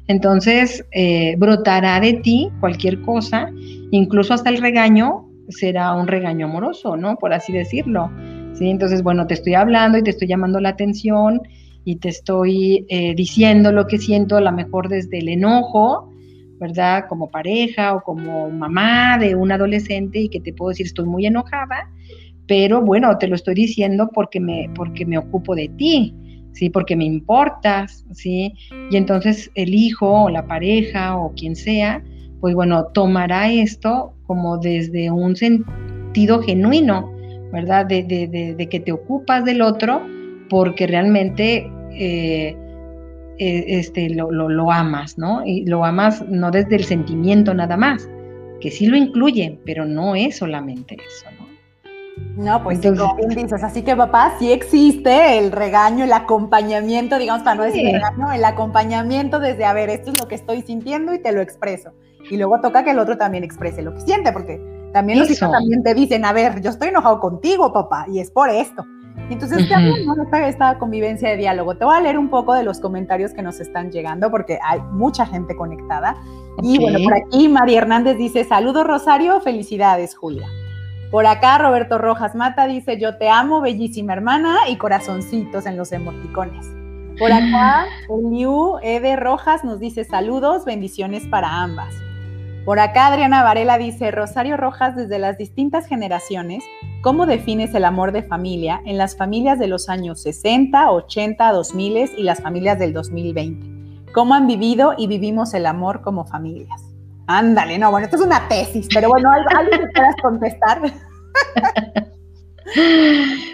[0.07, 3.49] entonces eh, brotará de ti cualquier cosa,
[3.91, 7.17] incluso hasta el regaño será un regaño amoroso, ¿no?
[7.17, 8.09] Por así decirlo.
[8.53, 8.69] ¿sí?
[8.69, 11.41] Entonces, bueno, te estoy hablando y te estoy llamando la atención
[11.85, 16.11] y te estoy eh, diciendo lo que siento, a lo mejor desde el enojo,
[16.59, 17.05] ¿verdad?
[17.07, 21.25] Como pareja o como mamá de un adolescente y que te puedo decir estoy muy
[21.25, 21.89] enojada
[22.49, 26.15] pero bueno, te lo estoy diciendo porque me, porque me ocupo de ti,
[26.51, 26.71] ¿sí?
[26.71, 28.55] Porque me importas, ¿sí?
[28.89, 32.03] Y entonces el hijo o la pareja o quien sea,
[32.41, 37.11] pues bueno, tomará esto como desde un sentido genuino,
[37.51, 37.87] ¿verdad?
[37.87, 40.03] De, de, que te ocupas del otro
[40.51, 42.55] porque realmente eh,
[43.39, 45.43] eh, este, lo, lo, lo, amas, ¿no?
[45.43, 48.07] Y lo amas no desde el sentimiento nada más,
[48.61, 51.25] que sí lo incluye, pero no es solamente eso,
[52.39, 52.63] ¿no?
[52.63, 57.55] Pues como bien dices, así que papá, sí existe el regaño, el acompañamiento, digamos, para
[57.55, 61.19] no decir regaño, el acompañamiento desde, a ver, esto es lo que estoy sintiendo y
[61.19, 61.91] te lo expreso.
[62.29, 64.61] Y luego toca que el otro también exprese lo que siente, porque
[64.93, 68.31] también los hijos también te dicen, a ver, yo estoy enojado contigo, papá, y es
[68.31, 68.85] por esto.
[69.29, 70.23] entonces, ¿no?
[70.23, 71.75] esta, esta convivencia de diálogo.
[71.75, 74.79] Te voy a leer un poco de los comentarios que nos están llegando, porque hay
[74.91, 76.15] mucha gente conectada.
[76.61, 80.47] Y bueno, por aquí María Hernández dice, saludos Rosario, felicidades Julia.
[81.11, 85.91] Por acá Roberto Rojas Mata dice, yo te amo, bellísima hermana, y corazoncitos en los
[85.91, 86.67] emoticones.
[87.17, 91.95] Por acá, el New Ede Rojas nos dice saludos, bendiciones para ambas.
[92.63, 96.63] Por acá Adriana Varela dice, Rosario Rojas, desde las distintas generaciones,
[97.01, 102.11] ¿cómo defines el amor de familia en las familias de los años 60, 80, 2000
[102.17, 104.11] y las familias del 2020?
[104.13, 106.88] ¿Cómo han vivido y vivimos el amor como familias?
[107.31, 110.81] Ándale, no, bueno, esto es una tesis, pero bueno, algo, que quieras contestar.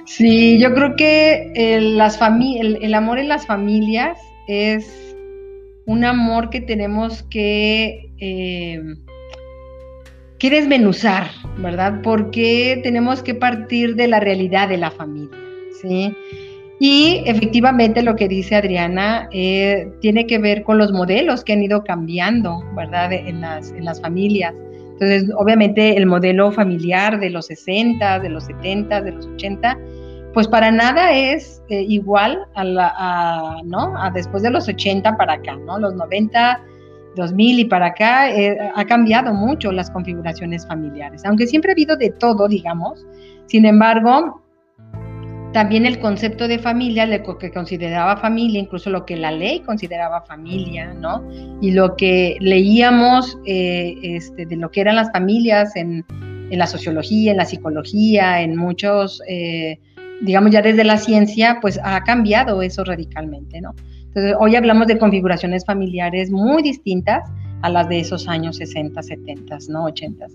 [0.05, 1.99] Sí, yo creo que el,
[2.93, 5.15] amor en las familias es
[5.85, 8.81] un amor que tenemos que, eh,
[10.39, 11.99] que desmenuzar, ¿verdad?
[12.01, 15.37] Porque tenemos que partir de la realidad de la familia,
[15.81, 16.15] ¿sí?
[16.79, 21.63] Y efectivamente lo que dice Adriana eh, tiene que ver con los modelos que han
[21.63, 23.13] ido cambiando, ¿verdad?
[23.13, 24.53] En las, en las familias.
[24.93, 29.77] Entonces, obviamente el modelo familiar de los 60, de los 70, de los 80,
[30.33, 33.93] pues para nada es eh, igual a, la, ¿no?
[33.97, 35.79] a después de los 80 para acá, ¿no?
[35.79, 36.61] Los 90
[37.15, 41.95] 2000 y para acá eh, ha cambiado mucho las configuraciones familiares, aunque siempre ha habido
[41.95, 43.05] de todo, digamos.
[43.47, 44.41] Sin embargo,
[45.55, 50.19] también el concepto de familia, lo que consideraba familia, incluso lo que la ley consideraba
[50.23, 51.23] familia, ¿no?
[51.61, 56.03] Y lo que leíamos eh, este, de lo que eran las familias en,
[56.51, 59.79] la sociología, en la psicología, en muchos, eh,
[60.19, 63.73] digamos ya desde la ciencia, pues ha cambiado eso radicalmente, ¿no?
[64.07, 67.23] Entonces, hoy hablamos de configuraciones familiares muy distintas
[67.61, 69.85] a las de esos años 60, 70, ¿no?
[69.85, 70.27] 80.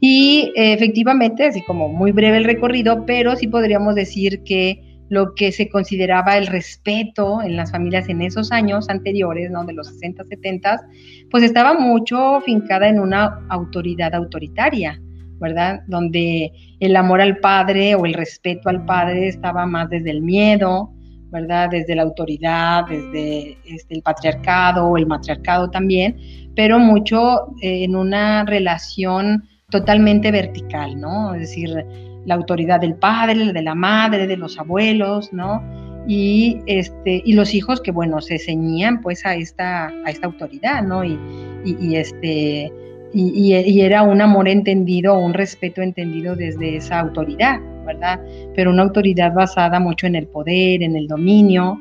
[0.00, 5.34] Y eh, efectivamente, así como muy breve el recorrido, pero sí podríamos decir que lo
[5.34, 9.64] que se consideraba el respeto en las familias en esos años anteriores, ¿no?
[9.64, 10.86] De los 60, 70,
[11.30, 15.00] pues estaba mucho fincada en una autoridad autoritaria,
[15.40, 15.82] ¿verdad?
[15.86, 20.90] Donde el amor al padre o el respeto al padre estaba más desde el miedo,
[21.30, 21.70] ¿verdad?
[21.70, 26.16] Desde la autoridad, desde este, el patriarcado o el matriarcado también,
[26.54, 31.34] pero mucho eh, en una relación totalmente vertical, ¿no?
[31.34, 31.84] Es decir,
[32.24, 35.62] la autoridad del padre, de la madre, de los abuelos, ¿no?
[36.06, 40.82] Y, este, y los hijos que, bueno, se ceñían pues a esta, a esta autoridad,
[40.82, 41.02] ¿no?
[41.04, 41.18] Y,
[41.64, 42.70] y, este,
[43.14, 48.20] y, era un amor entendido, un respeto entendido desde esa autoridad, ¿verdad?
[48.54, 51.80] Pero una autoridad basada mucho en el poder, en el dominio,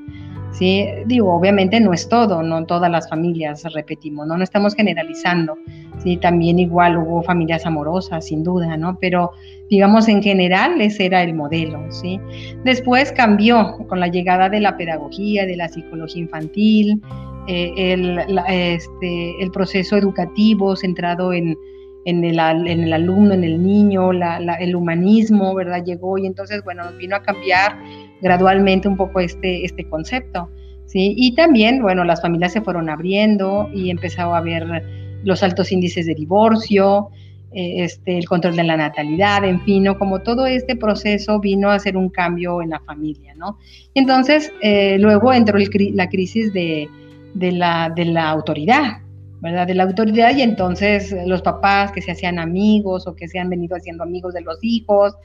[0.53, 0.85] ¿sí?
[1.05, 4.37] Digo, obviamente no es todo, no todas las familias, repetimos, ¿no?
[4.37, 5.57] No estamos generalizando,
[5.97, 6.17] ¿sí?
[6.17, 8.97] También igual hubo familias amorosas, sin duda, ¿no?
[8.99, 9.31] Pero
[9.69, 12.19] digamos en general ese era el modelo, ¿sí?
[12.63, 17.01] Después cambió con la llegada de la pedagogía, de la psicología infantil,
[17.47, 21.57] eh, el, este, el proceso educativo centrado en
[22.05, 25.83] en el, en el alumno, en el niño, el humanismo, ¿verdad?
[25.83, 27.77] Llegó y entonces, bueno, vino a cambiar
[28.21, 30.49] gradualmente un poco este, este concepto,
[30.85, 31.13] ¿sí?
[31.17, 34.83] Y también, bueno, las familias se fueron abriendo y empezó a haber
[35.23, 37.09] los altos índices de divorcio,
[37.55, 39.99] eh, este, el control de la natalidad, en fin, ¿no?
[39.99, 43.59] como todo este proceso vino a hacer un cambio en la familia, ¿no?
[43.93, 46.89] Entonces, eh, luego entró la crisis de,
[47.35, 49.03] de, la, de la autoridad,
[49.43, 49.67] ¿verdad?
[49.67, 53.39] De la autoridad y entonces eh, los papás que se hacían amigos o que se
[53.39, 55.17] han venido haciendo amigos de los hijos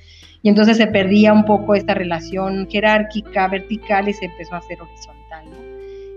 [0.42, 4.78] y entonces se perdía un poco esta relación jerárquica, vertical y se empezó a hacer
[4.83, 5.44] horizontal,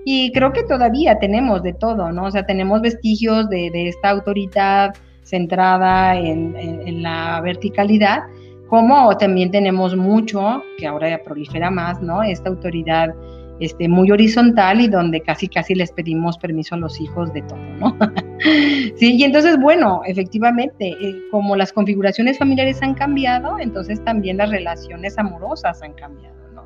[0.03, 2.25] Y creo que todavía tenemos de todo, ¿no?
[2.25, 8.23] O sea, tenemos vestigios de, esta autoridad centrada en, en la verticalidad,
[8.67, 12.23] como también tenemos mucho, que ahora ya prolifera más, ¿no?
[12.23, 13.13] Esta autoridad
[13.61, 17.59] este, muy horizontal y donde casi casi les pedimos permiso a los hijos de todo,
[17.79, 17.95] ¿no?
[18.95, 24.49] sí, y entonces, bueno, efectivamente, eh, como las configuraciones familiares han cambiado, entonces también las
[24.49, 26.63] relaciones amorosas han cambiado, ¿no?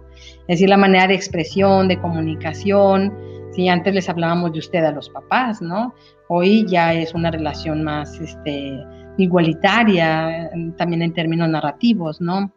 [0.47, 3.13] Es decir, la manera de expresión, de comunicación,
[3.51, 5.93] sí, antes les hablábamos de usted a los papás, ¿no?
[6.29, 8.79] Hoy ya es una relación más, este,
[9.17, 12.51] igualitaria, también en términos narrativos, ¿no?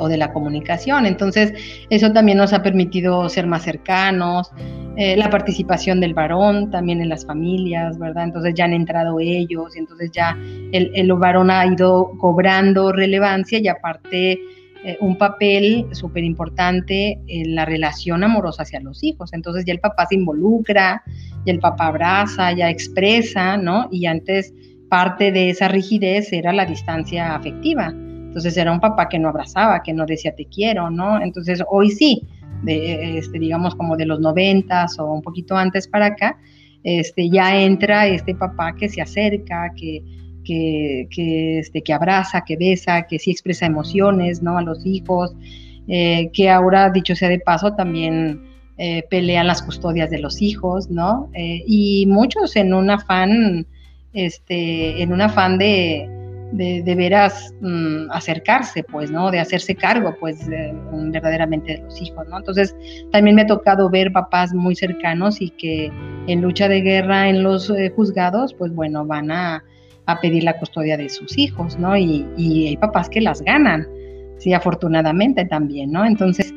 [0.00, 1.06] O, de, la comunicación.
[1.06, 1.52] Entonces,
[1.90, 4.50] eso también nos ha permitido ser más cercanos,
[4.96, 8.24] eh, la participación del varón también en las familias, ¿verdad?
[8.24, 10.36] Entonces ya han entrado ellos y entonces ya
[10.72, 14.38] el, el varón ha ido cobrando relevancia y aparte
[14.84, 19.32] eh, un papel súper importante en la relación amorosa hacia los hijos.
[19.32, 21.02] Entonces ya el papá se involucra,
[21.44, 23.88] y el papá abraza, ya expresa, ¿no?
[23.90, 24.52] Y antes
[24.88, 27.92] parte de esa rigidez era la distancia afectiva.
[28.32, 31.20] Entonces era un papá que no abrazaba, que no decía te quiero, ¿no?
[31.20, 32.26] Entonces hoy sí,
[32.66, 36.38] este, digamos como de los noventas o un poquito antes para acá,
[36.82, 40.02] este, ya entra este papá que se acerca, que,
[40.46, 44.56] que, este, que abraza, que besa, que sí expresa emociones, ¿no?
[44.56, 45.36] A los hijos,
[45.86, 48.44] eh, que ahora, dicho sea de paso, también
[48.78, 51.28] eh, pelean las custodias de los hijos, ¿no?
[51.34, 53.66] Eh, y muchos en un afán,
[54.14, 56.21] este, en un afán de,
[56.52, 59.30] de, veras mm, acercarse, pues, ¿no?
[59.30, 62.38] De hacerse cargo, pues, verdaderamente de los hijos, ¿no?
[62.38, 62.76] Entonces,
[63.10, 65.90] también me ha tocado ver papás muy cercanos y que
[66.26, 69.64] en lucha de guerra en los eh, juzgados, pues, bueno, van a,
[70.20, 71.96] pedir la custodia de sus hijos, ¿no?
[71.96, 72.26] Y,
[72.68, 73.88] hay papás que las ganan,
[74.36, 76.04] sí, afortunadamente también, ¿no?
[76.04, 76.52] Entonces,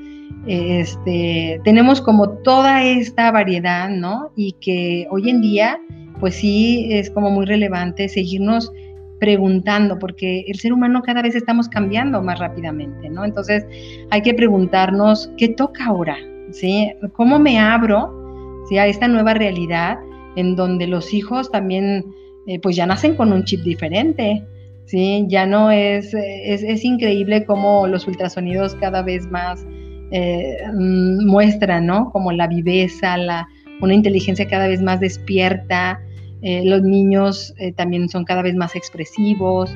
[0.45, 4.32] este, tenemos como toda esta variedad, ¿no?
[4.36, 5.80] Y que hoy en día,
[6.19, 8.74] pues sí, es como muy relevante seguirnos
[9.20, 13.26] preguntando, porque el ser humano cada vez estamos cambiando más rápidamente, ¿no?
[13.26, 13.66] Entonces
[14.11, 16.18] hay que preguntarnos, ¿qué toca ahora?
[16.51, 16.91] ¿Sí?
[17.13, 18.78] ¿Cómo me abro ¿sí?
[18.78, 19.97] a esta nueva realidad
[20.36, 22.05] en donde los hijos también,
[22.47, 24.43] eh, pues ya nacen con un chip diferente?
[24.86, 25.26] ¿Sí?
[25.28, 29.66] Ya no es, es, increíble cómo los ultrasonidos cada vez más
[30.11, 32.11] eh, mm, muestran, ¿no?
[32.11, 33.47] Como la viveza, la,
[33.82, 35.99] una inteligencia cada vez más despierta,
[36.47, 39.75] eh, los niños eh, también son cada vez más expresivos,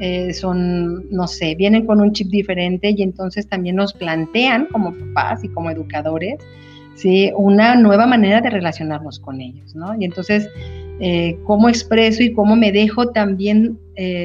[0.00, 4.92] eh, son, no sé, vienen con un chip diferente y entonces también nos plantean como
[4.92, 6.36] papás y como educadores,
[6.94, 7.32] ¿sí?
[7.38, 9.98] Una nueva manera de relacionarnos con ellos, ¿no?
[9.98, 10.46] Y entonces,
[11.44, 13.78] cómo expreso y cómo me dejo también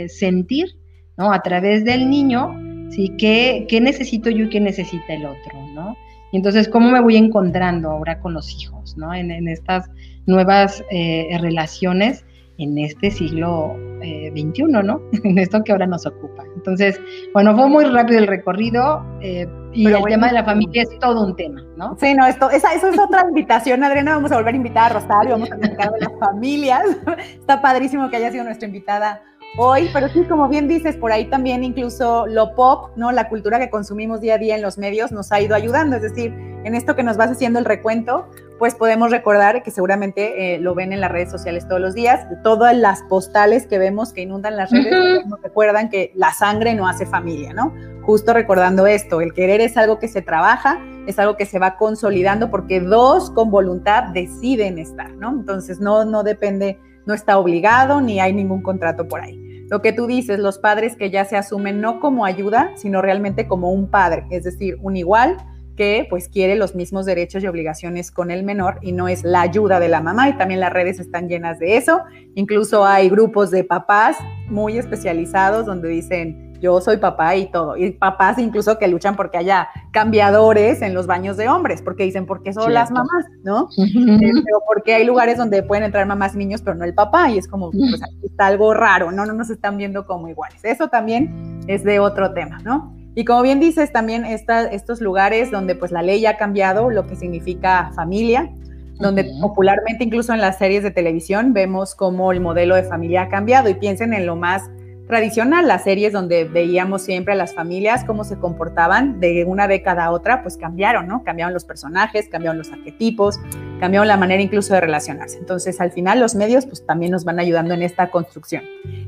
[0.09, 0.75] sentir,
[1.17, 1.31] ¿no?
[1.31, 3.13] A través del niño, ¿sí?
[3.17, 5.95] ¿Qué, ¿Qué necesito yo y qué necesita el otro, ¿no?
[6.31, 9.13] Y entonces, ¿cómo me voy encontrando ahora con los hijos, ¿no?
[9.13, 9.89] En, en estas
[10.25, 12.25] nuevas eh, relaciones
[12.57, 15.01] en este siglo XXI, eh, ¿no?
[15.23, 16.43] en esto que ahora nos ocupa.
[16.55, 16.99] Entonces,
[17.33, 21.25] bueno, fue muy rápido el recorrido eh, y el tema de la familia es todo
[21.25, 21.97] un tema, ¿no?
[21.99, 24.99] Sí, no, esto, esa, eso es otra invitación, Adriana, vamos a volver a invitar a
[24.99, 26.83] Rosario, vamos a invitar a las familias.
[27.39, 29.21] Está padrísimo que haya sido nuestra invitada
[29.57, 33.11] hoy, pero sí, como bien dices, por ahí también incluso lo pop, ¿no?
[33.11, 36.01] La cultura que consumimos día a día en los medios nos ha ido ayudando, es
[36.01, 36.33] decir,
[36.63, 38.27] en esto que nos vas haciendo el recuento,
[38.57, 42.25] pues podemos recordar que seguramente eh, lo ven en las redes sociales todos los días,
[42.43, 46.87] todas las postales que vemos que inundan las redes, nos recuerdan que la sangre no
[46.87, 47.73] hace familia, ¿no?
[48.01, 51.77] Justo recordando esto, el querer es algo que se trabaja, es algo que se va
[51.77, 55.31] consolidando porque dos con voluntad deciden estar, ¿no?
[55.31, 59.65] Entonces no, no depende, no está obligado ni hay ningún contrato por ahí.
[59.69, 63.47] Lo que tú dices, los padres que ya se asumen no como ayuda, sino realmente
[63.47, 65.37] como un padre, es decir, un igual,
[65.75, 69.41] que pues quiere los mismos derechos y obligaciones con el menor y no es la
[69.41, 72.01] ayuda de la mamá y también las redes están llenas de eso.
[72.35, 77.77] Incluso hay grupos de papás muy especializados donde dicen yo soy papá y todo.
[77.77, 82.25] Y papás incluso que luchan porque haya cambiadores en los baños de hombres, porque dicen,
[82.25, 83.69] porque son las mamás, ¿no?
[83.77, 87.29] Este, o porque hay lugares donde pueden entrar mamás y niños, pero no el papá.
[87.29, 89.25] Y es como, pues aquí está algo raro, ¿no?
[89.25, 90.63] No nos están viendo como iguales.
[90.63, 92.95] Eso también es de otro tema, ¿no?
[93.15, 97.15] Y como bien dices, también estos lugares donde pues la ley ha cambiado lo que
[97.15, 98.51] significa familia,
[98.99, 103.29] donde popularmente incluso en las series de televisión vemos cómo el modelo de familia ha
[103.29, 104.69] cambiado y piensen en lo más
[105.07, 110.05] tradicional, las series donde veíamos siempre a las familias cómo se comportaban de una década
[110.05, 111.23] a otra, pues cambiaron, ¿no?
[111.23, 113.39] Cambiaron los personajes, cambiaron los arquetipos,
[113.79, 115.37] cambiaron la manera incluso de relacionarse.
[115.37, 118.63] Entonces, al final los medios pues también nos van ayudando en esta construcción.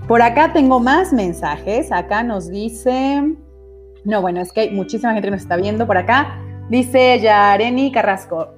[0.07, 1.91] Por acá tengo más mensajes.
[1.91, 3.23] Acá nos dice
[4.07, 6.39] no, bueno, es que hay muchísima gente que nos está viendo por acá.
[6.69, 8.56] Dice Yareni Carrasco.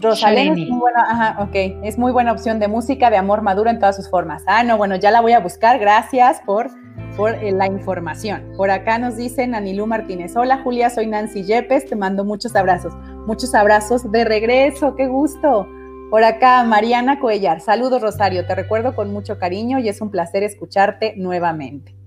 [0.00, 3.68] Rosalén es muy buena, ajá, ok, es muy buena opción de música de amor maduro
[3.68, 4.44] en todas sus formas.
[4.46, 5.80] Ah, no, bueno, ya la voy a buscar.
[5.80, 6.70] Gracias por,
[7.16, 8.52] por eh, la información.
[8.56, 10.36] Por acá nos dicen Anilú Martínez.
[10.36, 12.94] Hola Julia, soy Nancy Yepes, te mando muchos abrazos.
[13.26, 15.66] Muchos abrazos de regreso, qué gusto.
[16.10, 17.60] Por acá, Mariana Cuellar.
[17.60, 18.46] Saludos, Rosario.
[18.46, 21.97] Te recuerdo con mucho cariño y es un placer escucharte nuevamente.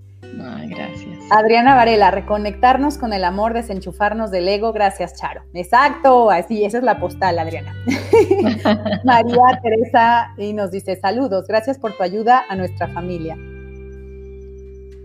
[1.30, 5.42] Adriana Varela, reconectarnos con el amor, desenchufarnos del ego, gracias Charo.
[5.54, 7.74] Exacto, así, esa es la postal, Adriana.
[9.04, 13.36] María Teresa y nos dice, saludos, gracias por tu ayuda a nuestra familia.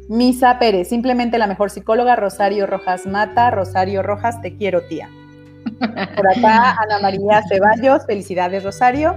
[0.09, 5.09] Misa Pérez, simplemente la mejor psicóloga, Rosario Rojas Mata, Rosario Rojas, te quiero tía.
[5.79, 9.15] Por acá, Ana María Ceballos, felicidades Rosario.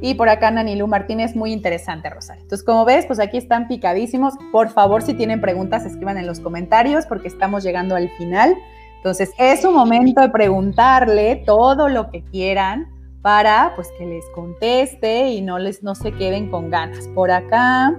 [0.00, 2.42] Y por acá Nanilú Martínez, muy interesante, Rosario.
[2.42, 4.34] Entonces, como ves, pues aquí están picadísimos.
[4.50, 8.56] Por favor, si tienen preguntas, escriban en los comentarios porque estamos llegando al final.
[8.96, 12.88] Entonces, es un momento de preguntarle todo lo que quieran
[13.22, 17.06] para pues que les conteste y no les no se queden con ganas.
[17.08, 17.94] Por acá,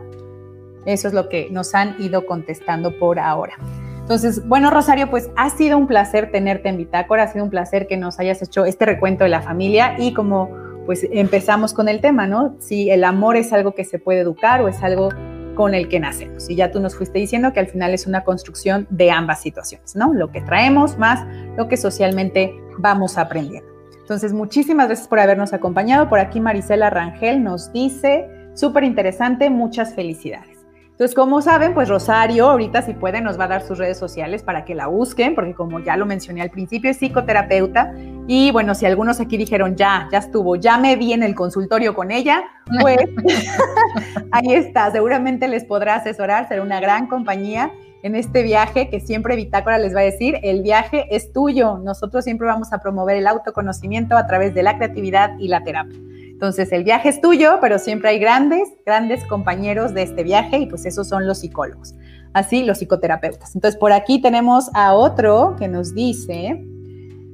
[0.86, 3.54] eso es lo que nos han ido contestando por ahora.
[3.99, 7.88] Entonces, bueno, Rosario, pues ha sido un placer tenerte en Bitácora, ha sido un placer
[7.88, 10.49] que nos hayas hecho este recuento de la familia y como
[10.92, 12.58] pues empezamos con el tema, ¿no?
[12.60, 15.08] Si el amor es algo que se puede educar o es algo
[15.56, 16.50] con el que nacemos.
[16.50, 19.96] Y ya tú nos fuiste diciendo que al final es una construcción de ambas situaciones,
[19.96, 20.14] ¿no?
[20.14, 21.26] Lo que traemos más
[21.56, 23.72] lo que socialmente vamos aprendiendo.
[24.02, 26.10] Entonces, muchísimas gracias por habernos acompañado.
[26.10, 30.51] Por aquí Marisela Rangel nos dice, súper interesante, muchas felicidades.
[30.92, 34.44] Entonces, como saben, pues Rosario ahorita si puede nos va a dar sus redes sociales
[34.44, 37.94] para que la busquen, porque como ya lo mencioné al principio, es psicoterapeuta.
[38.28, 41.96] Y bueno, si algunos aquí dijeron, ya, ya estuvo, ya me vi en el consultorio
[41.96, 42.44] con ella,
[42.82, 42.98] pues
[44.32, 47.72] ahí está, seguramente les podrá asesorar, será una gran compañía
[48.04, 52.24] en este viaje que siempre Bitácora les va a decir, el viaje es tuyo, nosotros
[52.24, 55.98] siempre vamos a promover el autoconocimiento a través de la creatividad y la terapia.
[56.42, 60.66] Entonces, el viaje es tuyo, pero siempre hay grandes, grandes compañeros de este viaje y
[60.66, 61.94] pues esos son los psicólogos,
[62.34, 63.54] así los psicoterapeutas.
[63.54, 66.66] Entonces, por aquí tenemos a otro que nos dice,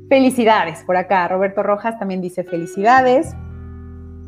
[0.10, 3.34] felicidades, por acá, Roberto Rojas también dice felicidades.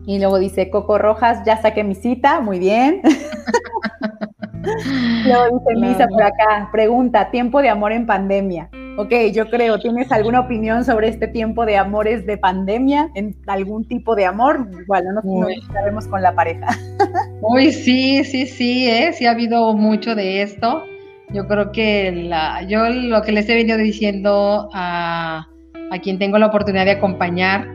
[0.06, 3.02] Y luego dice, Coco Rojas, ya saqué mi cita, muy bien.
[5.26, 8.70] luego dice Misa por acá, pregunta, tiempo de amor en pandemia.
[8.98, 13.10] Ok, yo creo, ¿tienes alguna opinión sobre este tiempo de amores de pandemia?
[13.16, 14.68] ¿En algún tipo de amor?
[14.88, 16.68] Bueno, no nos sabemos con la pareja.
[17.42, 19.14] Uy, sí, sí, sí, ¿eh?
[19.14, 20.84] sí ha habido mucho de esto.
[21.30, 25.48] Yo creo que la, yo lo que les he venido diciendo a,
[25.92, 27.68] a quien tengo la oportunidad de acompañar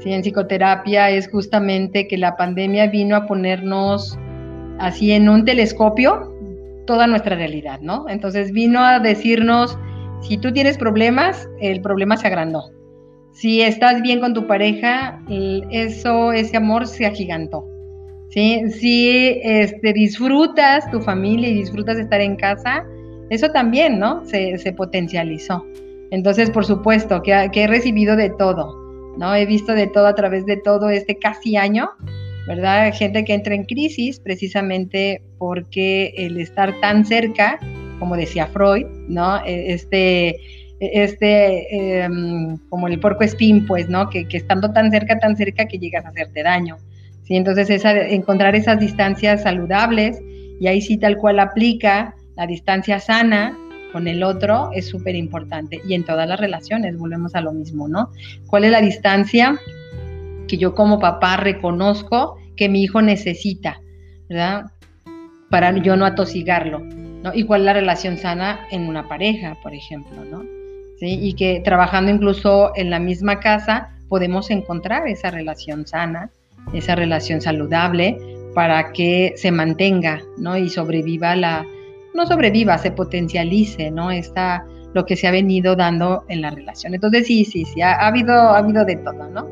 [0.00, 0.12] ¿sí?
[0.12, 4.18] en psicoterapia es justamente que la pandemia vino a ponernos
[4.78, 6.32] así en un telescopio
[6.86, 8.08] toda nuestra realidad, ¿no?
[8.08, 9.78] Entonces vino a decirnos,
[10.26, 12.70] si tú tienes problemas, el problema se agrandó.
[13.32, 15.22] Si estás bien con tu pareja,
[15.70, 17.64] eso, ese amor se agigantó.
[18.30, 18.62] ¿sí?
[18.70, 22.84] Si este, disfrutas tu familia y disfrutas estar en casa,
[23.30, 24.24] eso también, ¿no?
[24.24, 25.64] Se, potencializó.
[26.10, 28.74] Entonces, por supuesto, que, que, he recibido de todo,
[29.18, 29.34] ¿no?
[29.34, 31.90] He visto de todo a través de todo este casi año,
[32.46, 32.92] ¿verdad?
[32.94, 37.58] Gente que entra en crisis precisamente porque el estar tan cerca,
[37.98, 39.44] como decía Freud, ¿no?
[39.44, 40.36] E, este,
[40.80, 44.10] este, em, como el porco espín, pues, ¿no?
[44.10, 46.76] Que, que estando tan cerca, tan cerca que llegas a hacerte daño.
[47.24, 47.36] ¿sí?
[47.36, 50.20] Entonces, encontrar esas distancias saludables
[50.60, 53.56] y ahí sí tal cual aplica la distancia sana
[53.92, 55.80] con el otro es súper importante.
[55.86, 58.10] Y en todas las relaciones volvemos a lo mismo, ¿no?
[58.46, 59.58] ¿Cuál es la distancia
[60.46, 63.80] que yo como papá reconozco que mi hijo necesita,
[64.28, 64.66] ¿verdad?
[65.50, 66.82] Para yo no atosigarlo,
[67.26, 67.34] ¿no?
[67.34, 70.44] Y cuál es la relación sana en una pareja, por ejemplo, ¿no?
[70.98, 71.18] ¿Sí?
[71.20, 76.30] Y que trabajando incluso en la misma casa podemos encontrar esa relación sana
[76.72, 78.18] esa relación saludable
[78.54, 80.56] para que se mantenga, ¿no?
[80.56, 81.64] Y sobreviva la,
[82.14, 84.10] no sobreviva, se potencialice, ¿no?
[84.10, 84.64] Esta,
[84.94, 86.94] lo que se ha venido dando en la relación.
[86.94, 89.46] Entonces, sí, sí, sí, ha, habido, ha habido de todo, ¿no?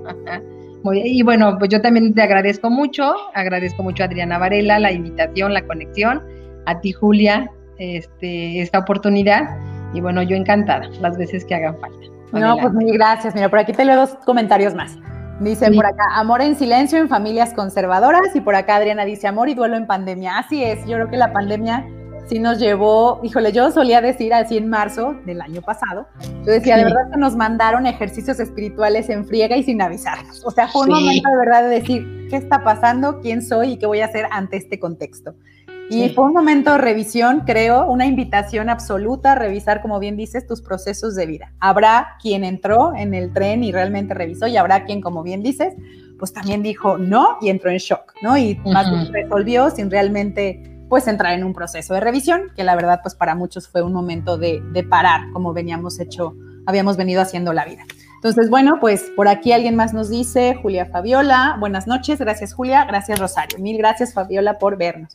[0.95, 5.53] y bueno, pues yo también te agradezco mucho, agradezco mucho a Adriana Varela la invitación,
[5.53, 6.23] la conexión,
[6.67, 9.57] a ti, Julia, este, esta oportunidad.
[9.93, 12.07] Y bueno, yo encantada las veces que hagan falta.
[12.33, 13.35] No, pues mil gracias.
[13.35, 14.99] Mira, por aquí te leo dos comentarios más.
[15.41, 18.35] Dicen por acá, amor en silencio en familias conservadoras.
[18.35, 20.39] Y por acá Adriana dice, amor y duelo en pandemia.
[20.39, 21.85] Así es, yo creo que la pandemia
[22.27, 26.77] sí nos llevó, híjole, yo solía decir así en marzo del año pasado, yo decía,
[26.77, 30.45] de verdad que nos mandaron ejercicios espirituales en friega y sin avisarnos.
[30.45, 33.21] O sea, fue un momento de verdad de decir, ¿qué está pasando?
[33.21, 33.73] ¿Quién soy?
[33.73, 35.35] ¿Y qué voy a hacer ante este contexto?
[35.91, 40.47] Y fue un momento de revisión, creo, una invitación absoluta a revisar, como bien dices,
[40.47, 41.53] tus procesos de vida.
[41.61, 45.75] Habrá quien entró en el tren y realmente revisó y habrá quien, como bien dices,
[46.19, 48.37] pues también dijo no y entró en shock, ¿no?
[48.39, 52.77] Y más bien resolvió sin realmente pues entrar en un proceso de revisión, que la
[52.77, 56.35] verdad pues para muchos fue un momento de, de parar, como veníamos hecho,
[56.67, 57.83] habíamos venido haciendo la vida.
[58.17, 62.85] Entonces, bueno, pues por aquí alguien más nos dice, Julia Fabiola, buenas noches, gracias Julia,
[62.85, 65.15] gracias Rosario, mil gracias Fabiola por vernos.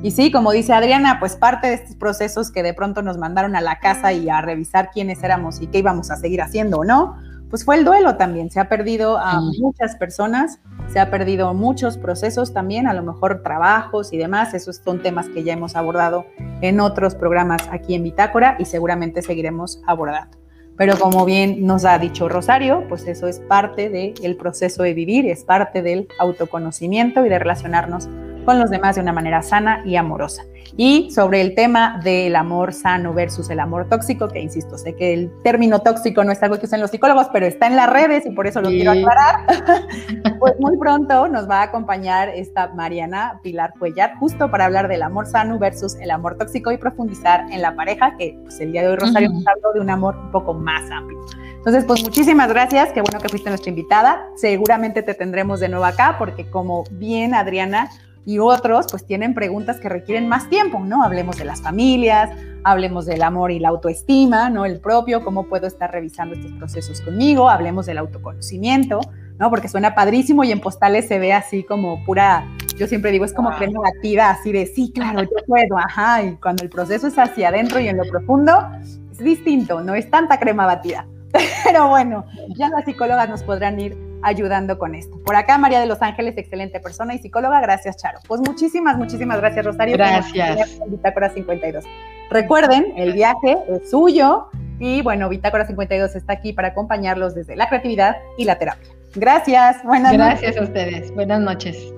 [0.00, 3.56] Y sí, como dice Adriana, pues parte de estos procesos que de pronto nos mandaron
[3.56, 6.84] a la casa y a revisar quiénes éramos y qué íbamos a seguir haciendo o
[6.84, 7.16] no,
[7.50, 8.48] pues fue el duelo también.
[8.48, 10.60] Se ha perdido a muchas personas,
[10.92, 14.54] se ha perdido muchos procesos también, a lo mejor trabajos y demás.
[14.54, 16.26] Esos son temas que ya hemos abordado
[16.60, 20.38] en otros programas aquí en Bitácora y seguramente seguiremos abordando.
[20.76, 25.26] Pero como bien nos ha dicho Rosario, pues eso es parte del proceso de vivir,
[25.26, 28.08] es parte del autoconocimiento y de relacionarnos
[28.48, 30.42] con los demás de una manera sana y amorosa.
[30.74, 35.12] Y sobre el tema del amor sano versus el amor tóxico, que insisto, sé que
[35.12, 38.24] el término tóxico no es algo que usen los psicólogos, pero está en las redes
[38.24, 39.44] y por eso lo quiero aclarar,
[40.38, 45.02] pues muy pronto nos va a acompañar esta Mariana Pilar Cuellar, justo para hablar del
[45.02, 48.80] amor sano versus el amor tóxico y profundizar en la pareja, que pues, el día
[48.80, 51.18] de hoy Rosario nos habló de un amor un poco más amplio.
[51.58, 54.24] Entonces, pues muchísimas gracias, qué bueno que fuiste nuestra invitada.
[54.36, 57.90] Seguramente te tendremos de nuevo acá, porque como bien Adriana
[58.24, 61.02] y otros pues tienen preguntas que requieren más tiempo, ¿no?
[61.02, 62.30] Hablemos de las familias,
[62.64, 64.66] hablemos del amor y la autoestima, ¿no?
[64.66, 69.00] El propio, cómo puedo estar revisando estos procesos conmigo, hablemos del autoconocimiento,
[69.38, 69.50] ¿no?
[69.50, 72.46] Porque suena padrísimo y en postales se ve así como pura,
[72.76, 76.36] yo siempre digo, es como crema activa, así de, sí, claro, yo puedo, ajá, y
[76.36, 78.52] cuando el proceso es hacia adentro y en lo profundo,
[78.82, 81.06] es distinto, no es tanta crema batida.
[81.64, 82.24] Pero bueno,
[82.56, 85.18] ya las psicólogas nos podrán ir ayudando con esto.
[85.24, 87.60] Por acá, María de los Ángeles, excelente persona y psicóloga.
[87.60, 88.18] Gracias, Charo.
[88.26, 89.96] Pues muchísimas, muchísimas gracias, Rosario.
[89.96, 90.78] Gracias.
[90.86, 91.84] Bitácora 52.
[92.30, 94.48] Recuerden, el viaje es suyo
[94.78, 98.88] y bueno, Bitácora 52 está aquí para acompañarlos desde la creatividad y la terapia.
[99.14, 99.82] Gracias.
[99.84, 101.12] Buenas gracias a ustedes.
[101.14, 101.97] Buenas noches.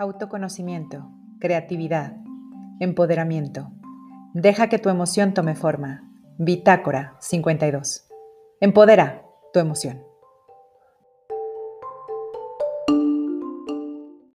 [0.00, 2.16] Autoconocimiento, creatividad,
[2.80, 3.70] empoderamiento.
[4.32, 6.10] Deja que tu emoción tome forma.
[6.38, 8.08] Bitácora 52.
[8.62, 10.02] Empodera tu emoción.